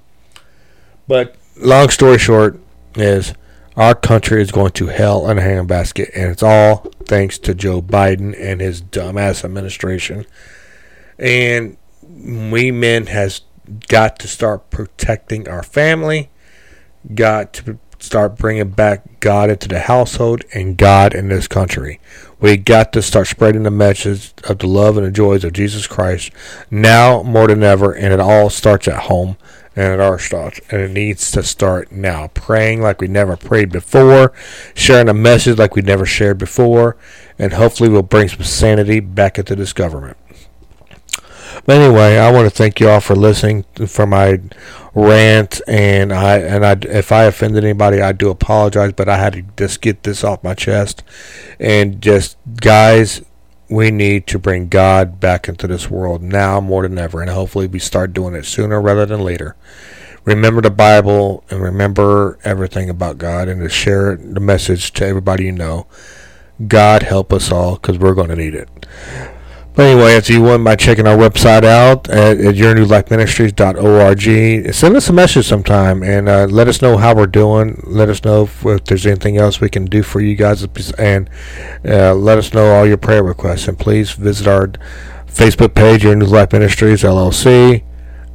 But 1.07 1.37
long 1.57 1.91
story 1.91 2.19
short 2.19 2.59
is 2.95 3.35
our 3.77 3.95
country 3.95 4.43
is 4.43 4.51
going 4.51 4.73
to 4.73 4.87
hell 4.87 5.29
in 5.31 5.39
a 5.39 5.43
handbasket, 5.43 6.11
and 6.15 6.31
it's 6.31 6.43
all 6.43 6.91
thanks 7.05 7.39
to 7.39 7.55
Joe 7.55 7.83
Biden 7.83 8.35
and 8.39 8.61
his 8.61 8.83
dumbass 8.83 9.45
administration. 9.45 10.27
And 11.19 11.77
we 12.03 12.71
men 12.71 13.07
has 13.07 13.43
got 13.89 14.19
to 14.21 14.29
start 14.29 14.71
protecting 14.71 15.49
our 15.49 15.63
family, 15.63 16.31
got 17.15 17.53
to 17.55 17.79
start 17.99 18.37
bringing 18.37 18.71
back 18.71 19.21
God 19.21 19.51
into 19.51 19.69
the 19.69 19.81
household 19.81 20.43
and 20.55 20.77
God 20.77 21.15
in 21.15 21.29
this 21.29 21.47
country. 21.47 22.01
We 22.41 22.57
got 22.57 22.93
to 22.95 23.03
start 23.03 23.27
spreading 23.27 23.65
the 23.65 23.71
message 23.71 24.33
of 24.45 24.59
the 24.59 24.67
love 24.67 24.97
and 24.97 25.07
the 25.07 25.11
joys 25.11 25.45
of 25.45 25.53
Jesus 25.53 25.87
Christ 25.87 26.31
now 26.71 27.23
more 27.23 27.47
than 27.47 27.63
ever, 27.63 27.93
and 27.93 28.13
it 28.15 28.21
all 28.21 28.49
starts 28.49 28.89
at 28.89 29.03
home 29.03 29.37
and 29.77 29.93
at 29.93 30.01
our 30.01 30.19
starts, 30.19 30.61
and 30.71 30.81
it 30.81 30.91
needs 30.91 31.31
to 31.31 31.43
start 31.43 31.93
now. 31.93 32.29
Praying 32.29 32.81
like 32.81 33.01
we 33.01 33.09
never 33.09 33.37
prayed 33.37 33.71
before, 33.71 34.33
sharing 34.75 35.09
a 35.09 35.15
message 35.15 35.59
like 35.59 35.77
we 35.77 35.83
never 35.83 36.07
shared 36.07 36.39
before, 36.39 36.97
and 37.39 37.53
hopefully 37.53 37.89
we'll 37.89 38.03
bring 38.03 38.29
some 38.29 38.43
sanity 38.43 39.01
back 39.01 39.39
into 39.39 39.55
this 39.55 39.73
government. 39.73 40.17
But 41.67 41.77
anyway, 41.77 42.17
I 42.17 42.33
want 42.33 42.49
to 42.49 42.55
thank 42.55 42.81
you 42.81 42.89
all 42.89 43.01
for 43.01 43.15
listening 43.15 43.65
for 43.87 44.07
my 44.07 44.41
rant, 44.95 45.61
and 45.69 46.13
I 46.13 46.39
and 46.39 46.65
I 46.65 46.73
if 46.89 47.13
I 47.13 47.25
offended 47.25 47.65
anybody, 47.65 48.01
I 48.01 48.13
do 48.13 48.31
apologize. 48.31 48.93
But 48.93 49.09
I 49.09 49.19
had 49.19 49.35
to 49.35 49.43
just 49.57 49.81
get 49.81 50.03
this 50.03 50.25
off 50.25 50.43
my 50.43 50.55
chest, 50.55 51.03
and 51.61 52.01
just 52.01 52.37
guys, 52.61 53.23
we 53.69 53.91
need 53.91 54.27
to 54.29 54.39
bring 54.39 54.69
God 54.69 55.21
back 55.21 55.49
into 55.49 55.67
this 55.67 55.91
world 55.91 56.23
now 56.23 56.61
more 56.61 56.83
than 56.83 56.99
ever, 56.99 57.21
and 57.21 57.31
hopefully 57.31 57.67
we 57.67 57.79
start 57.79 58.13
doing 58.13 58.35
it 58.35 58.47
sooner 58.47 58.81
rather 58.81 59.07
than 59.07 59.21
later. 59.21 59.55
Remember 60.25 60.61
the 60.61 60.71
Bible 60.71 61.45
and 61.51 61.63
remember 61.63 62.39
everything 62.45 62.91
about 62.91 63.19
God, 63.19 63.49
and 63.49 63.61
to 63.61 63.69
share 63.69 64.17
the 64.17 64.41
message 64.41 64.93
to 64.95 65.07
everybody 65.07 65.45
you 65.45 65.53
know. 65.53 65.87
God 66.67 67.05
help 67.05 67.33
us 67.33 67.51
all, 67.51 67.77
because 67.77 67.99
we're 67.99 68.15
going 68.15 68.29
to 68.29 68.37
need 68.37 68.55
it. 68.55 68.69
But 69.75 69.87
anyway, 69.87 70.17
if 70.17 70.29
you 70.29 70.43
want 70.43 70.65
by 70.65 70.75
checking 70.75 71.07
our 71.07 71.17
website 71.17 71.65
out 71.65 72.11
at, 72.11 72.39
at 72.39 72.57
yournewlifeministries.org, 72.57 74.75
send 74.75 74.97
us 74.97 75.09
a 75.09 75.13
message 75.13 75.47
sometime 75.47 76.03
and 76.03 76.29
uh, 76.29 76.47
let 76.47 76.67
us 76.67 76.83
know 76.83 76.97
how 76.97 77.15
we're 77.15 77.29
doing. 77.29 77.81
Let 77.87 78.09
us 78.09 78.25
know 78.25 78.43
if, 78.43 78.67
if 78.67 78.85
there's 78.85 79.07
anything 79.07 79.39
else 79.39 79.61
we 79.61 79.69
can 79.69 79.85
do 79.85 80.03
for 80.03 80.21
you 80.21 80.35
guys, 80.35 80.67
and 80.99 81.31
uh, 81.85 82.15
let 82.15 82.37
us 82.37 82.53
know 82.53 82.75
all 82.75 82.85
your 82.85 82.97
prayer 82.97 83.23
requests. 83.23 83.69
And 83.69 83.79
please 83.79 84.11
visit 84.11 84.49
our 84.49 84.73
Facebook 85.29 85.75
page, 85.75 86.03
Your 86.03 86.17
New 86.17 86.27
Life 86.27 86.53
Ministries 86.53 87.03
LLC, 87.03 87.85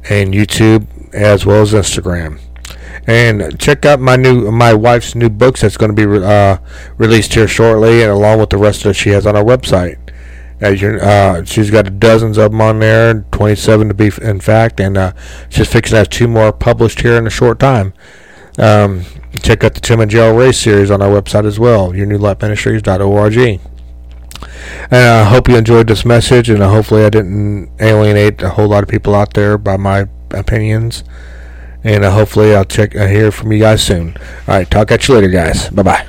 and 0.08 0.32
YouTube 0.32 0.86
as 1.12 1.44
well 1.44 1.60
as 1.62 1.74
Instagram. 1.74 2.40
And 3.06 3.60
check 3.60 3.84
out 3.84 4.00
my 4.00 4.16
new 4.16 4.50
my 4.50 4.74
wife's 4.74 5.14
new 5.14 5.28
books 5.28 5.60
that's 5.60 5.76
going 5.76 5.94
to 5.94 6.06
be 6.06 6.24
uh, 6.24 6.58
released 6.96 7.34
here 7.34 7.46
shortly, 7.46 8.02
and 8.02 8.10
along 8.10 8.40
with 8.40 8.50
the 8.50 8.56
rest 8.56 8.84
of 8.84 8.92
it 8.92 8.94
she 8.94 9.10
has 9.10 9.26
on 9.26 9.36
our 9.36 9.44
website. 9.44 9.98
As 10.60 10.80
you 10.80 10.96
uh, 10.96 11.44
she's 11.44 11.70
got 11.70 11.98
dozens 11.98 12.38
of 12.38 12.52
them 12.52 12.60
on 12.60 12.78
there, 12.78 13.24
27 13.32 13.88
to 13.88 13.94
be 13.94 14.10
in 14.22 14.40
fact, 14.40 14.80
and 14.80 14.96
uh, 14.96 15.12
she's 15.50 15.70
fixing 15.70 15.94
to 15.94 15.98
have 15.98 16.10
two 16.10 16.28
more 16.28 16.52
published 16.52 17.02
here 17.02 17.16
in 17.16 17.26
a 17.26 17.30
short 17.30 17.58
time. 17.58 17.92
Um, 18.58 19.04
check 19.42 19.64
out 19.64 19.74
the 19.74 19.80
Tim 19.80 20.00
and 20.00 20.10
Joe 20.10 20.36
Race 20.36 20.58
series 20.58 20.90
on 20.90 21.02
our 21.02 21.10
website 21.10 21.44
as 21.44 21.58
well, 21.58 21.92
yournewlifeministries.org. 21.92 23.60
And 24.90 24.92
I 24.92 25.24
hope 25.24 25.48
you 25.48 25.56
enjoyed 25.56 25.88
this 25.88 26.04
message, 26.04 26.48
and 26.48 26.62
uh, 26.62 26.70
hopefully 26.70 27.04
I 27.04 27.10
didn't 27.10 27.70
alienate 27.80 28.42
a 28.42 28.50
whole 28.50 28.68
lot 28.68 28.82
of 28.82 28.88
people 28.88 29.14
out 29.14 29.34
there 29.34 29.58
by 29.58 29.76
my 29.76 30.08
opinions. 30.30 31.04
And 31.84 32.04
uh, 32.04 32.10
hopefully 32.10 32.54
I'll 32.54 32.64
check 32.64 32.96
I 32.96 33.08
hear 33.08 33.30
from 33.30 33.52
you 33.52 33.60
guys 33.60 33.82
soon. 33.82 34.16
All 34.48 34.56
right, 34.56 34.68
talk 34.68 34.90
at 34.90 35.06
you 35.06 35.14
later, 35.14 35.28
guys. 35.28 35.70
Bye 35.70 35.82
bye. 35.82 36.08